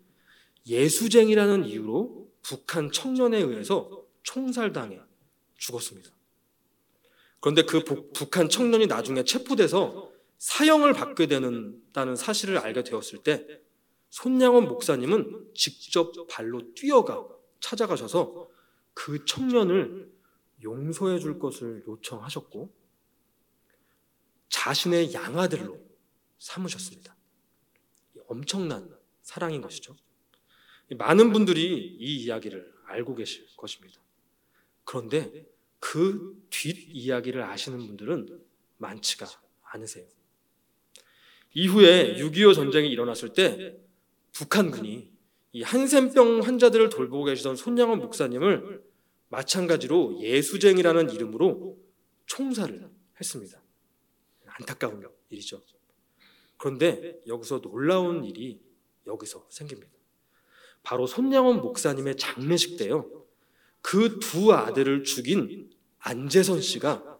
예수쟁이라는 0.65 1.63
이유로 1.63 2.29
북한 2.41 2.91
청년에 2.91 3.37
의해서 3.37 4.03
총살당해 4.21 4.99
죽었습니다. 5.55 6.11
그런데 7.39 7.63
그 7.63 7.83
북한 8.13 8.49
청년이 8.49 8.87
나중에 8.87 9.23
체포돼서 9.23 10.11
사형을 10.37 10.93
받게 10.93 11.27
되는다는 11.27 12.15
사실을 12.15 12.57
알게 12.57 12.83
되었을 12.83 13.23
때 13.23 13.45
손양원 14.09 14.67
목사님은 14.67 15.51
직접 15.53 16.13
발로 16.27 16.73
뛰어가 16.73 17.27
찾아가셔서 17.59 18.47
그 18.93 19.25
청년을 19.25 20.11
용서해 20.63 21.19
줄 21.19 21.39
것을 21.39 21.83
요청하셨고 21.87 22.73
자신의 24.49 25.13
양아들로 25.13 25.79
삼으셨습니다. 26.39 27.15
엄청난 28.27 28.95
사랑인 29.21 29.61
것이죠. 29.61 29.95
많은 30.97 31.33
분들이 31.33 31.97
이 31.99 32.23
이야기를 32.23 32.73
알고 32.85 33.15
계실 33.15 33.45
것입니다. 33.57 33.99
그런데 34.83 35.45
그 35.79 36.37
뒷 36.49 36.75
이야기를 36.89 37.43
아시는 37.43 37.77
분들은 37.85 38.41
많지가 38.77 39.27
않으세요. 39.63 40.05
이후에 41.53 42.15
6.25 42.15 42.55
전쟁이 42.55 42.89
일어났을 42.89 43.33
때 43.33 43.77
북한군이 44.33 45.11
이 45.53 45.61
한센병 45.63 46.41
환자들을 46.41 46.89
돌보고 46.89 47.25
계시던 47.25 47.55
손양원 47.55 47.99
목사님을 47.99 48.83
마찬가지로 49.29 50.19
예수쟁이라는 50.21 51.11
이름으로 51.11 51.77
총살을 52.27 52.89
했습니다. 53.19 53.61
안타까운 54.45 55.03
일이죠. 55.29 55.61
그런데 56.57 57.19
여기서 57.27 57.61
놀라운 57.61 58.23
일이 58.23 58.59
여기서 59.05 59.47
생깁니다. 59.49 59.91
바로 60.83 61.05
손양원 61.07 61.61
목사님의 61.61 62.17
장례식 62.17 62.77
때요. 62.77 63.26
그 63.87 64.19
두 64.19 64.51
아들을 64.51 65.05
죽인 65.05 65.69
안재선 65.99 66.59
씨가 66.59 67.19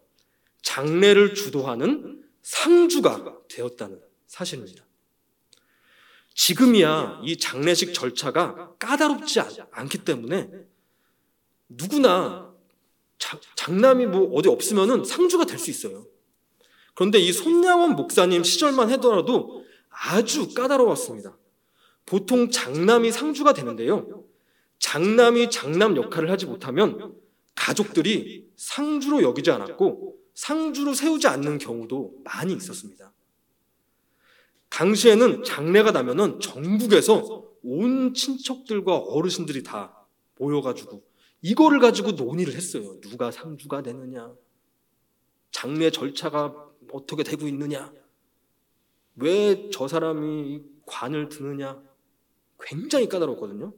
장례를 0.64 1.34
주도하는 1.34 2.26
상주가 2.42 3.38
되었다는 3.48 4.02
사실입니다. 4.26 4.86
지금이야 6.34 7.22
이 7.24 7.38
장례식 7.38 7.94
절차가 7.94 8.76
까다롭지 8.80 9.40
않기 9.72 10.00
때문에 10.00 10.50
누구나 11.70 12.54
자, 13.18 13.40
장남이 13.56 14.06
뭐 14.08 14.30
어디 14.34 14.50
없으면은 14.50 15.06
상주가 15.06 15.46
될 15.46 15.58
수 15.60 15.70
있어요. 15.70 16.06
그런데 16.96 17.18
이 17.18 17.32
손양원 17.32 17.96
목사님 17.96 18.44
시절만 18.44 18.92
하더라도 18.92 19.64
아주 19.90 20.54
까다로웠습니다. 20.54 21.38
보통 22.06 22.52
장남이 22.52 23.14
상주가 23.14 23.54
되는데요. 23.54 24.27
장남이 24.80 25.50
장남 25.50 25.98
역할을 25.98 26.30
하지 26.30 26.46
못하면 26.46 27.16
가족들이 27.56 28.50
상주로 28.56 29.22
여기지 29.24 29.52
않았고 29.52 30.18
상주로 30.34 30.94
세우지 30.94 31.28
않는 31.28 31.58
경우도 31.58 32.22
많이 32.24 32.54
있었습니다. 32.54 33.12
당시에는 34.70 35.44
장례가 35.44 35.92
나면은 35.92 36.40
전국에서 36.40 37.44
온 37.64 38.14
친척들과 38.14 38.98
어르신들이 38.98 39.64
다 39.64 40.06
모여가지고 40.38 41.04
이거를 41.42 41.80
가지고 41.80 42.12
논의를 42.12 42.54
했어요. 42.54 43.00
누가 43.02 43.32
상주가 43.32 43.82
되느냐, 43.82 44.34
장례 45.52 45.90
절차가 45.90 46.54
어떻게 46.92 47.24
되고 47.24 47.48
있느냐, 47.48 47.92
왜 49.16 49.70
저 49.72 49.88
사람이 49.88 50.62
관을 50.86 51.30
드느냐, 51.30 51.82
굉장히 52.60 53.10
까다롭거든요. 53.10 53.74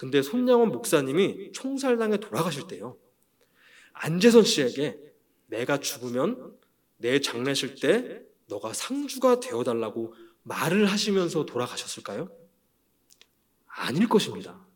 근데 0.00 0.22
손양원 0.22 0.70
목사님이 0.70 1.52
총살당에 1.52 2.16
돌아가실 2.16 2.66
때요. 2.68 2.96
안재선 3.92 4.44
씨에게 4.44 4.98
내가 5.48 5.78
죽으면 5.78 6.56
내 6.96 7.20
장례실 7.20 7.74
때 7.74 8.22
너가 8.46 8.72
상주가 8.72 9.40
되어달라고 9.40 10.14
말을 10.42 10.86
하시면서 10.86 11.44
돌아가셨을까요? 11.44 12.32
아닐 13.66 14.08
것입니다. 14.08 14.66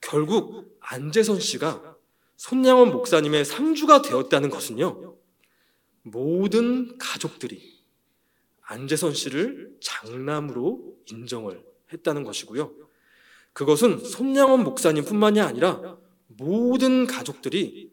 결국 0.00 0.76
안재선 0.80 1.38
씨가 1.38 1.96
손양원 2.36 2.90
목사님의 2.90 3.44
상주가 3.44 4.02
되었다는 4.02 4.50
것은요, 4.50 5.16
모든 6.02 6.98
가족들이 6.98 7.84
안재선 8.62 9.14
씨를 9.14 9.76
장남으로 9.80 10.96
인정을 11.08 11.64
했다는 11.92 12.24
것이고요. 12.24 12.84
그것은 13.54 14.00
손양원 14.00 14.64
목사님뿐만이 14.64 15.40
아니라 15.40 15.96
모든 16.26 17.06
가족들이 17.06 17.92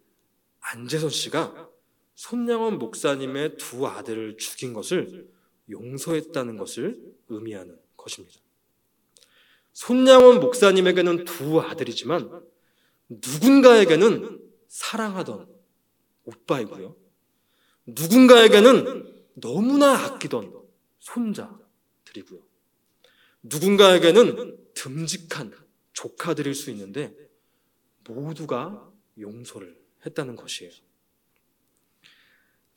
안재선 0.59 1.09
씨가 1.09 1.69
손양원 2.15 2.77
목사님의 2.77 3.57
두 3.57 3.87
아들을 3.87 4.37
죽인 4.37 4.73
것을 4.73 5.29
용서했다는 5.69 6.57
것을 6.57 6.99
의미하는 7.29 7.79
것입니다. 7.95 8.39
손양원 9.73 10.39
목사님에게는 10.39 11.25
두 11.25 11.61
아들이지만 11.61 12.43
누군가에게는 13.07 14.41
사랑하던 14.67 15.47
오빠이고요. 16.25 16.95
누군가에게는 17.85 19.23
너무나 19.35 19.93
아끼던 20.05 20.53
손자들이고요. 20.99 22.41
누군가에게는 23.43 24.60
듬직한 24.81 25.53
조카들일 25.93 26.55
수 26.55 26.71
있는데 26.71 27.15
모두가 28.09 28.91
용서를 29.19 29.79
했다는 30.03 30.35
것이에요. 30.35 30.71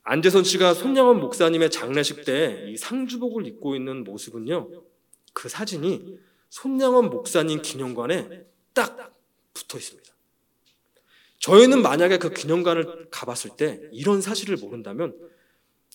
안재선 0.02 0.44
씨가 0.44 0.74
손양원 0.74 1.18
목사님의 1.20 1.70
장례식 1.70 2.26
때 2.26 2.66
이 2.68 2.76
상주복을 2.76 3.46
입고 3.46 3.74
있는 3.74 4.04
모습은요, 4.04 4.84
그 5.32 5.48
사진이 5.48 6.18
손양원 6.50 7.08
목사님 7.08 7.62
기념관에 7.62 8.44
딱 8.74 9.18
붙어 9.54 9.78
있습니다. 9.78 10.12
저희는 11.38 11.80
만약에 11.80 12.18
그 12.18 12.34
기념관을 12.34 13.08
가봤을 13.10 13.56
때 13.56 13.80
이런 13.92 14.20
사실을 14.20 14.58
모른다면, 14.58 15.16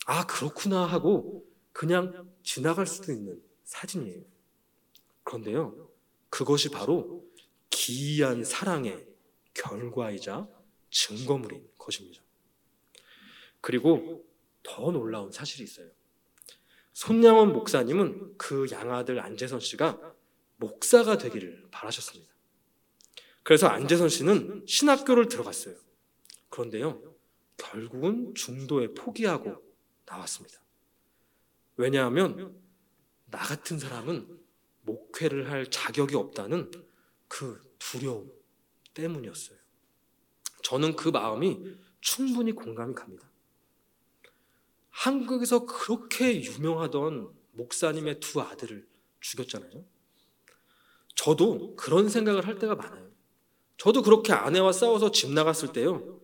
아, 0.07 0.26
그렇구나 0.26 0.86
하고 0.86 1.45
그냥 1.72 2.32
지나갈 2.41 2.88
수도 2.88 3.12
있는 3.12 3.39
사진이에요. 3.64 4.24
그런데요, 5.24 5.89
그것이 6.30 6.70
바로 6.70 7.26
기이한 7.70 8.44
사랑의 8.44 9.08
결과이자 9.54 10.48
증거물인 10.92 11.68
것입니다. 11.78 12.22
그리고 13.62 14.26
더 14.64 14.92
놀라운 14.92 15.32
사실이 15.32 15.64
있어요. 15.64 15.90
손양원 16.94 17.54
목사님은 17.54 18.38
그 18.38 18.68
양아들 18.72 19.20
안재선 19.20 19.60
씨가 19.60 20.00
목사가 20.58 21.18
되기를 21.18 21.68
바라셨습니다. 21.72 22.32
그래서 23.44 23.68
안재선 23.68 24.10
씨는 24.10 24.66
신학교를 24.68 25.28
들어갔어요. 25.28 25.76
그런데요, 26.50 27.16
결국은 27.58 28.34
중도에 28.36 28.94
포기하고 28.94 29.64
나왔습니다. 30.06 30.60
왜냐하면 31.78 32.60
나 33.26 33.40
같은 33.40 33.80
사람은 33.80 34.39
목회를 34.90 35.52
할 35.52 35.70
자격이 35.70 36.16
없다는 36.16 36.72
그 37.28 37.62
두려움 37.78 38.32
때문이었어요. 38.94 39.58
저는 40.64 40.96
그 40.96 41.10
마음이 41.10 41.60
충분히 42.02 42.52
공감이 42.52 42.96
갑니다. 42.96 43.30
한국에서 44.90 45.66
그렇게 45.66 46.42
유명하던 46.42 47.32
목사님의 47.52 48.20
두 48.20 48.42
아들을 48.42 48.88
죽였잖아요. 49.22 49.86
저도 51.16 51.76
그런 51.76 52.10
생각을 52.10 52.48
할 52.48 52.58
때가 52.58 52.76
많아요. 52.76 53.10
저도 53.78 54.02
그렇게 54.02 54.34
아내와 54.34 54.72
싸워서 54.72 55.12
집 55.12 55.32
나갔을 55.32 55.72
때요. 55.72 56.20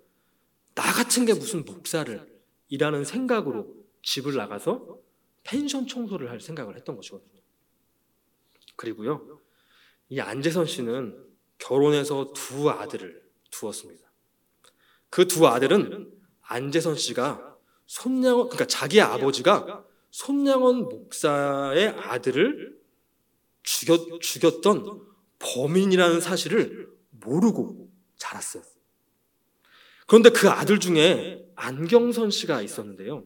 나 0.74 0.84
같은 0.92 1.26
게 1.26 1.34
무슨 1.34 1.64
목사를 1.64 2.42
이라는 2.70 3.06
생각으로 3.06 3.74
집을 4.02 4.36
나가서 4.36 5.00
펜션 5.44 5.88
청소를 5.88 6.30
할 6.30 6.42
생각을 6.42 6.76
했던 6.76 6.96
것이거든요. 6.96 7.42
그리고요. 8.76 9.42
이 10.10 10.20
안재선 10.20 10.66
씨는 10.66 11.18
결혼해서 11.58 12.34
두 12.34 12.70
아들을 12.70 13.24
두었습니다. 13.52 14.06
그 15.10 15.28
두 15.28 15.48
아들은 15.48 16.12
안재선 16.42 16.96
씨가 16.96 17.58
손양원 17.88 18.50
그러니까 18.50 18.66
자기 18.66 19.00
아버지가 19.02 19.86
손양원 20.12 20.84
목사의 20.90 21.90
아들을 21.90 22.78
죽였, 23.64 24.22
죽였던 24.22 25.02
범인이라는 25.40 26.22
사실을 26.22 26.90
모르고 27.10 27.90
자랐어요. 28.18 28.64
그런데 30.08 30.30
그 30.30 30.50
아들 30.50 30.80
중에 30.80 31.46
안경선 31.56 32.32
씨가 32.32 32.62
있었는데요. 32.62 33.26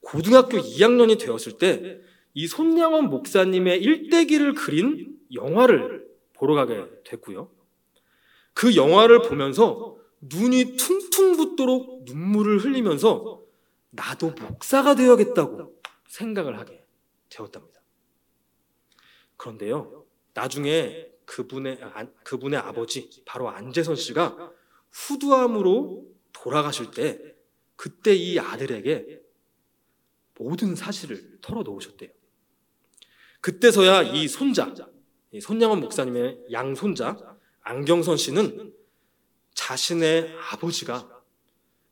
고등학교 0.00 0.58
2학년이 0.58 1.18
되었을 1.18 1.58
때 1.58 2.00
이 2.34 2.46
손양원 2.46 3.10
목사님의 3.10 3.82
일대기를 3.82 4.54
그린 4.54 5.18
영화를 5.32 6.06
보러 6.32 6.54
가게 6.54 6.86
됐고요. 7.04 7.50
그 8.54 8.76
영화를 8.76 9.22
보면서 9.22 9.96
눈이 10.20 10.76
퉁퉁 10.76 11.36
붓도록 11.36 12.04
눈물을 12.04 12.58
흘리면서 12.58 13.42
나도 13.90 14.34
목사가 14.40 14.94
되어야겠다고 14.94 15.80
생각을 16.08 16.58
하게 16.58 16.84
되었답니다. 17.28 17.80
그런데요, 19.36 20.06
나중에 20.34 21.08
그분의, 21.24 21.80
그분의 22.24 22.58
아버지, 22.58 23.10
바로 23.24 23.48
안재선 23.48 23.96
씨가 23.96 24.52
후두암으로 24.90 26.06
돌아가실 26.32 26.90
때, 26.90 27.34
그때 27.76 28.14
이 28.14 28.38
아들에게 28.38 29.20
모든 30.38 30.74
사실을 30.74 31.38
털어놓으셨대요. 31.40 32.10
그때서야 33.42 34.02
이 34.02 34.28
손자, 34.28 34.72
손양원 35.40 35.80
목사님의 35.80 36.38
양손자, 36.52 37.18
안경선 37.62 38.16
씨는 38.16 38.72
자신의 39.54 40.34
아버지가 40.50 41.08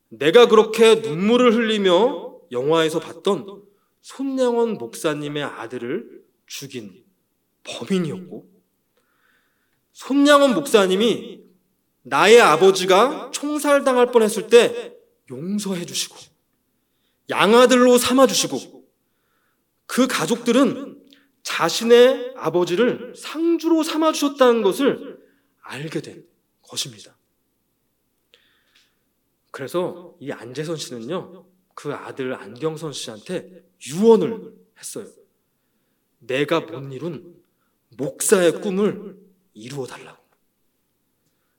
내가 0.09 0.47
그렇게 0.47 0.95
눈물을 0.95 1.53
흘리며 1.53 2.39
영화에서 2.51 2.99
봤던 2.99 3.63
손양원 4.01 4.75
목사님의 4.75 5.43
아들을 5.43 6.23
죽인 6.47 7.03
범인이었고 7.63 8.49
손양원 9.91 10.53
목사님이 10.53 11.43
나의 12.03 12.39
아버지가 12.39 13.31
총살당할 13.31 14.11
뻔했을 14.11 14.47
때 14.47 14.95
용서해 15.29 15.85
주시고 15.85 16.15
양아들로 17.29 17.97
삼아 17.97 18.27
주시고 18.27 18.85
그 19.85 20.07
가족들은 20.07 21.00
자신의 21.43 22.33
아버지를 22.37 23.15
상주로 23.15 23.83
삼아 23.83 24.11
주셨다는 24.13 24.61
것을 24.61 25.19
알게 25.61 26.01
된 26.01 26.25
것입니다. 26.61 27.15
그래서 29.51 30.15
이 30.19 30.31
안재선 30.31 30.77
씨는요, 30.77 31.45
그 31.75 31.93
아들 31.93 32.33
안경선 32.33 32.93
씨한테 32.93 33.65
유언을 33.87 34.53
했어요. 34.77 35.07
내가 36.19 36.61
못 36.61 36.93
이룬 36.93 37.41
목사의 37.97 38.61
꿈을 38.61 39.19
이루어 39.53 39.85
달라고. 39.85 40.21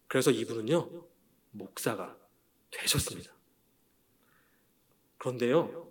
그래서 0.09 0.31
이분은요, 0.31 1.07
목사가 1.51 2.17
되셨습니다. 2.71 3.33
그런데요, 5.19 5.91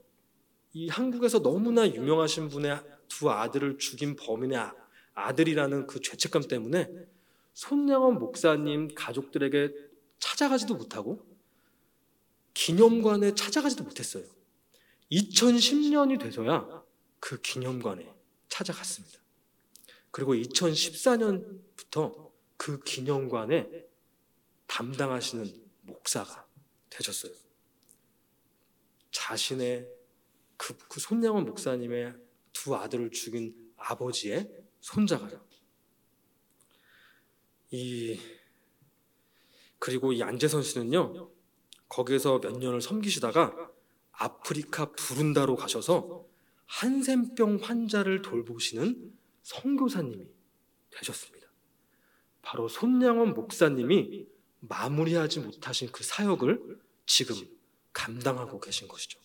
이 0.74 0.89
한국에서 0.89 1.39
너무나 1.39 1.88
유명하신 1.88 2.50
분의 2.50 2.82
두 3.12 3.30
아들을 3.30 3.78
죽인 3.78 4.16
범인의 4.16 4.72
아들이라는 5.14 5.86
그 5.86 5.99
죄책감 5.99 6.43
때문에 6.43 6.89
손양원 7.53 8.20
목사님 8.20 8.95
가족들에게 8.95 9.76
찾아가지도 10.18 10.76
못하고 10.76 11.28
기념관에 12.53 13.36
찾아가지도 13.36 13.84
못했어요. 13.84 14.24
2010년이 15.12 16.22
돼서야 16.22 16.84
그 17.20 17.41
기념관에 17.41 18.09
찾아갔습니다. 18.47 19.20
그리고 20.09 20.34
2014년부터 20.34 22.32
그 22.55 22.80
기념관에 22.80 23.88
담당하시는 24.68 25.53
목사가 25.82 26.47
되셨어요. 26.89 27.34
자신의 29.12 29.89
그, 30.55 30.78
그 30.88 31.01
손양원 31.01 31.43
목사님의 31.43 32.31
두 32.62 32.76
아들을 32.76 33.09
죽인 33.09 33.55
아버지의 33.76 34.47
손자가요. 34.82 35.43
이 37.72 38.20
그리고 39.80 40.14
이 40.14 40.22
안재선 40.22 40.62
씨는요 40.62 41.32
거기에서 41.89 42.39
몇 42.39 42.59
년을 42.59 42.82
섬기시다가 42.82 43.72
아프리카 44.12 44.91
부른다로 44.91 45.55
가셔서 45.55 46.28
한센병 46.68 47.57
환자를 47.64 48.22
돌보시는 48.22 49.12
선교사님이 49.41 50.28
되셨습니다. 50.91 51.47
바로 52.43 52.68
손양원 52.68 53.34
목사님이 53.34 54.28
마무리하지 54.59 55.39
못하신 55.39 55.91
그 55.91 56.03
사역을 56.03 56.80
지금 57.07 57.36
감당하고 57.91 58.59
계신 58.59 58.88
것이죠. 58.88 59.21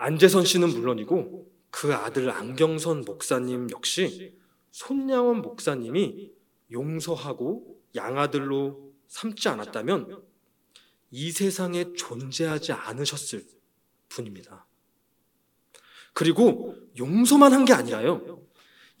안재선 0.00 0.44
씨는 0.44 0.68
물론이고 0.68 1.50
그 1.70 1.92
아들 1.92 2.30
안경선 2.30 3.02
목사님 3.02 3.68
역시 3.72 4.38
손양원 4.70 5.42
목사님이 5.42 6.30
용서하고 6.70 7.82
양아들로 7.96 8.92
삼지 9.08 9.48
않았다면 9.48 10.22
이 11.10 11.32
세상에 11.32 11.92
존재하지 11.94 12.72
않으셨을 12.72 13.44
분입니다. 14.08 14.66
그리고 16.12 16.76
용서만 16.96 17.52
한 17.52 17.64
게 17.64 17.72
아니라요. 17.72 18.46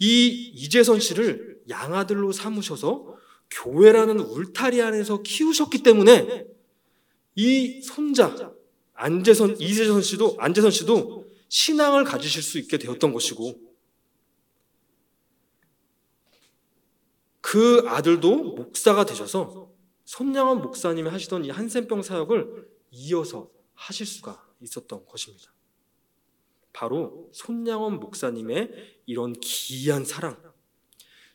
이 0.00 0.26
이재선 0.54 0.98
씨를 0.98 1.60
양아들로 1.68 2.32
삼으셔서 2.32 3.16
교회라는 3.52 4.18
울타리 4.18 4.82
안에서 4.82 5.22
키우셨기 5.22 5.84
때문에 5.84 6.46
이 7.36 7.82
손자 7.82 8.52
안재선 9.00 9.60
이재선 9.60 10.02
씨도 10.02 10.36
안재선 10.38 10.72
씨도 10.72 11.30
신앙을 11.48 12.02
가지실 12.02 12.42
수 12.42 12.58
있게 12.58 12.78
되었던 12.78 13.12
것이고 13.12 13.54
그 17.40 17.84
아들도 17.86 18.54
목사가 18.54 19.06
되셔서 19.06 19.70
손양원 20.04 20.62
목사님이 20.62 21.08
하시던 21.10 21.44
이 21.44 21.50
한센병 21.50 22.02
사역을 22.02 22.68
이어서 22.90 23.48
하실 23.74 24.04
수가 24.04 24.44
있었던 24.60 25.06
것입니다. 25.06 25.52
바로 26.72 27.30
손양원 27.32 28.00
목사님의 28.00 29.00
이런 29.06 29.32
기이한 29.34 30.04
사랑, 30.04 30.36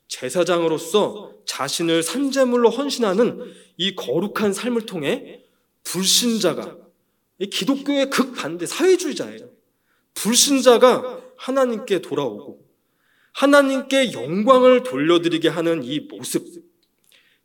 제사장으로서 0.09 1.34
자신을 1.45 2.03
산재물로 2.03 2.70
헌신하는 2.70 3.53
이 3.78 3.95
거룩한 3.95 4.53
삶을 4.53 4.86
통해 4.86 5.45
불신자가 5.84 6.83
기독교의 7.40 8.10
극반대 8.10 8.66
사회주의자예요. 8.66 9.50
불신자가 10.14 11.22
하나님께 11.38 12.02
돌아오고 12.02 12.64
하나님께 13.34 14.14
영광을 14.14 14.84
돌려드리게 14.84 15.50
하는 15.50 15.84
이 15.84 16.00
모습 16.02 16.46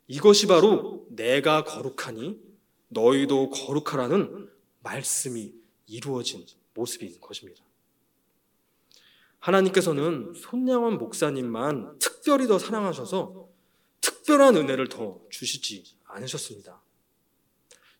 이것이 0.07 0.47
바로 0.47 1.05
내가 1.09 1.63
거룩하니 1.63 2.39
너희도 2.89 3.49
거룩하라는 3.49 4.49
말씀이 4.81 5.53
이루어진 5.87 6.45
모습인 6.73 7.19
것입니다. 7.19 7.63
하나님께서는 9.39 10.33
손양원 10.35 10.97
목사님만 10.97 11.97
특별히 11.99 12.47
더 12.47 12.59
사랑하셔서 12.59 13.47
특별한 14.01 14.57
은혜를 14.57 14.89
더 14.89 15.19
주시지 15.29 15.83
않으셨습니다. 16.05 16.81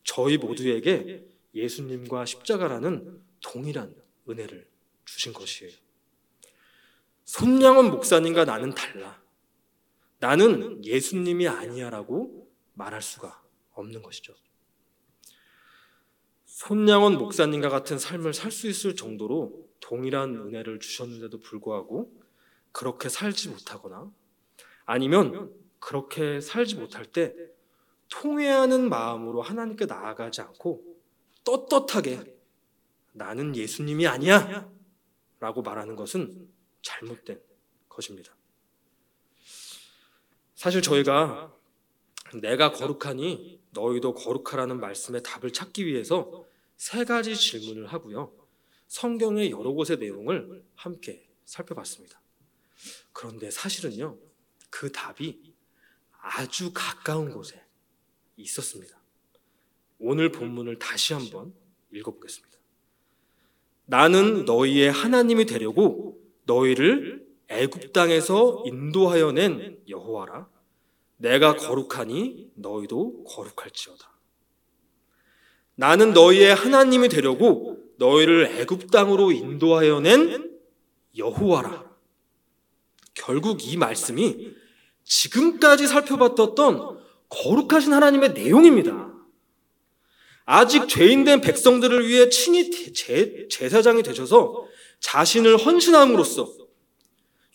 저희 0.04 0.36
모두에게 0.38 1.24
예수님과 1.54 2.24
십자가라는 2.24 3.22
동일한 3.40 3.94
은혜를 4.28 4.68
주신 5.04 5.32
것이에요. 5.32 5.72
손양원 7.24 7.90
목사님과 7.90 8.44
나는 8.44 8.74
달라. 8.74 9.22
나는 10.18 10.84
예수님이 10.84 11.48
아니야라고 11.48 12.50
말할 12.74 13.02
수가 13.02 13.42
없는 13.72 14.02
것이죠. 14.02 14.34
손양원 16.44 17.16
목사님과 17.16 17.68
같은 17.68 17.98
삶을 17.98 18.34
살 18.34 18.50
수 18.50 18.68
있을 18.68 18.94
정도로 18.94 19.68
동일한 19.80 20.34
은혜를 20.36 20.78
주셨는데도 20.80 21.40
불구하고 21.40 22.12
그렇게 22.72 23.08
살지 23.08 23.48
못하거나 23.48 24.12
아니면 24.84 25.52
그렇게 25.78 26.40
살지 26.40 26.76
못할 26.76 27.06
때 27.06 27.34
통회하는 28.08 28.88
마음으로 28.88 29.40
하나님께 29.40 29.86
나아가지 29.86 30.42
않고 30.42 30.89
떳떳하게 31.44 32.38
나는 33.12 33.56
예수님이 33.56 34.06
아니야 34.06 34.70
라고 35.38 35.62
말하는 35.62 35.96
것은 35.96 36.48
잘못된 36.82 37.40
것입니다. 37.88 38.34
사실 40.54 40.82
저희가 40.82 41.56
내가 42.34 42.72
거룩하니 42.72 43.60
너희도 43.70 44.14
거룩하라는 44.14 44.78
말씀의 44.78 45.22
답을 45.22 45.52
찾기 45.52 45.86
위해서 45.86 46.44
세 46.76 47.04
가지 47.04 47.34
질문을 47.34 47.86
하고요. 47.86 48.32
성경의 48.86 49.50
여러 49.50 49.72
곳의 49.72 49.98
내용을 49.98 50.64
함께 50.74 51.28
살펴봤습니다. 51.44 52.20
그런데 53.12 53.50
사실은요, 53.50 54.18
그 54.68 54.90
답이 54.92 55.54
아주 56.20 56.72
가까운 56.72 57.32
곳에 57.32 57.64
있었습니다. 58.36 58.99
오늘 60.00 60.32
본문을 60.32 60.78
다시 60.78 61.12
한번 61.12 61.52
읽어보겠습니다. 61.92 62.50
나는 63.84 64.44
너희의 64.44 64.90
하나님이 64.90 65.44
되려고 65.44 66.18
너희를 66.44 67.26
애굽 67.48 67.92
땅에서 67.92 68.62
인도하여 68.66 69.32
낸 69.32 69.78
여호와라. 69.88 70.48
내가 71.18 71.54
거룩하니 71.54 72.50
너희도 72.54 73.24
거룩할지어다. 73.24 74.10
나는 75.74 76.12
너희의 76.12 76.54
하나님이 76.54 77.08
되려고 77.08 77.78
너희를 77.98 78.46
애굽 78.58 78.90
땅으로 78.90 79.32
인도하여 79.32 80.00
낸 80.00 80.58
여호와라. 81.16 81.90
결국 83.12 83.66
이 83.66 83.76
말씀이 83.76 84.54
지금까지 85.04 85.86
살펴봤던 85.86 87.00
거룩하신 87.28 87.92
하나님의 87.92 88.32
내용입니다. 88.32 89.12
아직 90.52 90.88
죄인된 90.88 91.42
백성들을 91.42 92.08
위해 92.08 92.28
친히 92.28 92.92
제, 92.92 93.46
제사장이 93.48 94.02
되셔서 94.02 94.66
자신을 94.98 95.56
헌신함으로써 95.56 96.52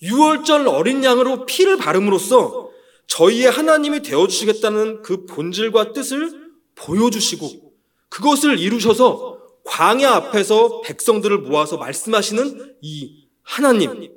유월절 0.01 0.65
어린 0.69 1.03
양으로 1.03 1.45
피를 1.45 1.75
바름으로써 1.75 2.69
저희의 3.07 3.51
하나님이 3.51 4.01
되어주시겠다는 4.01 5.01
그 5.01 5.25
본질과 5.25 5.91
뜻을 5.91 6.53
보여주시고 6.75 7.73
그것을 8.07 8.59
이루셔서 8.59 9.39
광야 9.65 10.11
앞에서 10.11 10.79
백성들을 10.79 11.39
모아서 11.39 11.75
말씀하시는 11.75 12.77
이 12.81 13.27
하나님. 13.41 14.09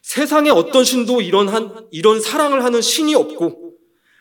세상에 0.00 0.48
어떤 0.48 0.84
신도 0.84 1.20
이런 1.20 1.50
한, 1.50 1.86
이런 1.90 2.18
사랑을 2.18 2.64
하는 2.64 2.80
신이 2.80 3.14
없고 3.14 3.74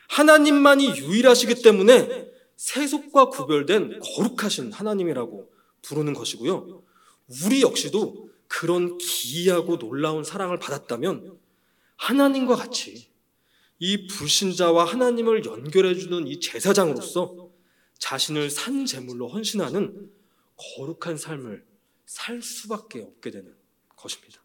하나님만이 0.09 0.97
유일하시기 0.97 1.61
때문에 1.61 2.28
세속과 2.59 3.29
구별된 3.29 4.01
거룩하신 4.01 4.73
하나님이라고 4.73 5.49
부르는 5.81 6.13
것이고요. 6.13 6.83
우리 7.45 7.61
역시도 7.61 8.29
그런 8.49 8.97
기이하고 8.97 9.79
놀라운 9.79 10.25
사랑을 10.25 10.59
받았다면 10.59 11.39
하나님과 11.95 12.57
같이 12.57 13.11
이 13.79 14.07
불신자와 14.07 14.83
하나님을 14.83 15.45
연결해주는 15.45 16.27
이 16.27 16.41
제사장으로서 16.41 17.49
자신을 17.97 18.49
산 18.49 18.85
제물로 18.85 19.29
헌신하는 19.29 20.11
거룩한 20.57 21.15
삶을 21.15 21.65
살 22.05 22.41
수밖에 22.41 23.03
없게 23.03 23.31
되는 23.31 23.55
것입니다. 23.95 24.41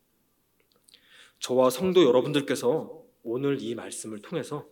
저와 1.41 1.69
성도 1.71 2.05
여러분들께서 2.05 3.03
오늘 3.25 3.61
이 3.61 3.75
말씀을 3.75 4.23
통해서 4.23 4.69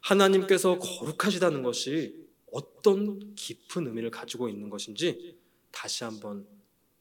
하나님께서 0.00 0.78
거룩하시다는 0.78 1.62
것이 1.62 2.23
어떤 2.54 3.34
깊은 3.34 3.86
의미를 3.88 4.10
가지고 4.10 4.48
있는 4.48 4.70
것인지 4.70 5.36
다시 5.72 6.04
한번 6.04 6.46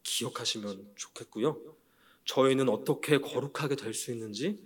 기억하시면 0.01 0.93
좋겠고요. 0.95 1.61
저희는 2.25 2.69
어떻게 2.69 3.19
거룩하게 3.19 3.75
될 3.75 3.93
수 3.93 4.11
있는지 4.11 4.59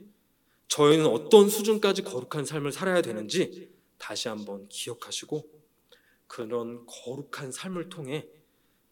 저희는 0.70 1.06
어떤 1.06 1.50
수준까지 1.50 2.04
거룩한 2.04 2.46
삶을 2.46 2.72
살아야 2.72 3.02
되는지 3.02 3.70
다시 3.98 4.30
한번 4.30 4.68
기억하시고 4.70 5.46
그런 6.28 6.86
거룩한 6.86 7.52
삶을 7.52 7.90
통해 7.90 8.28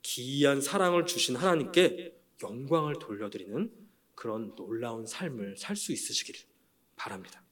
기이한 0.01 0.61
사랑을 0.61 1.05
주신 1.05 1.35
하나님께 1.35 2.13
영광을 2.43 2.99
돌려드리는 2.99 3.71
그런 4.15 4.55
놀라운 4.55 5.05
삶을 5.05 5.57
살 5.57 5.75
수 5.75 5.91
있으시기를 5.93 6.41
바랍니다. 6.95 7.44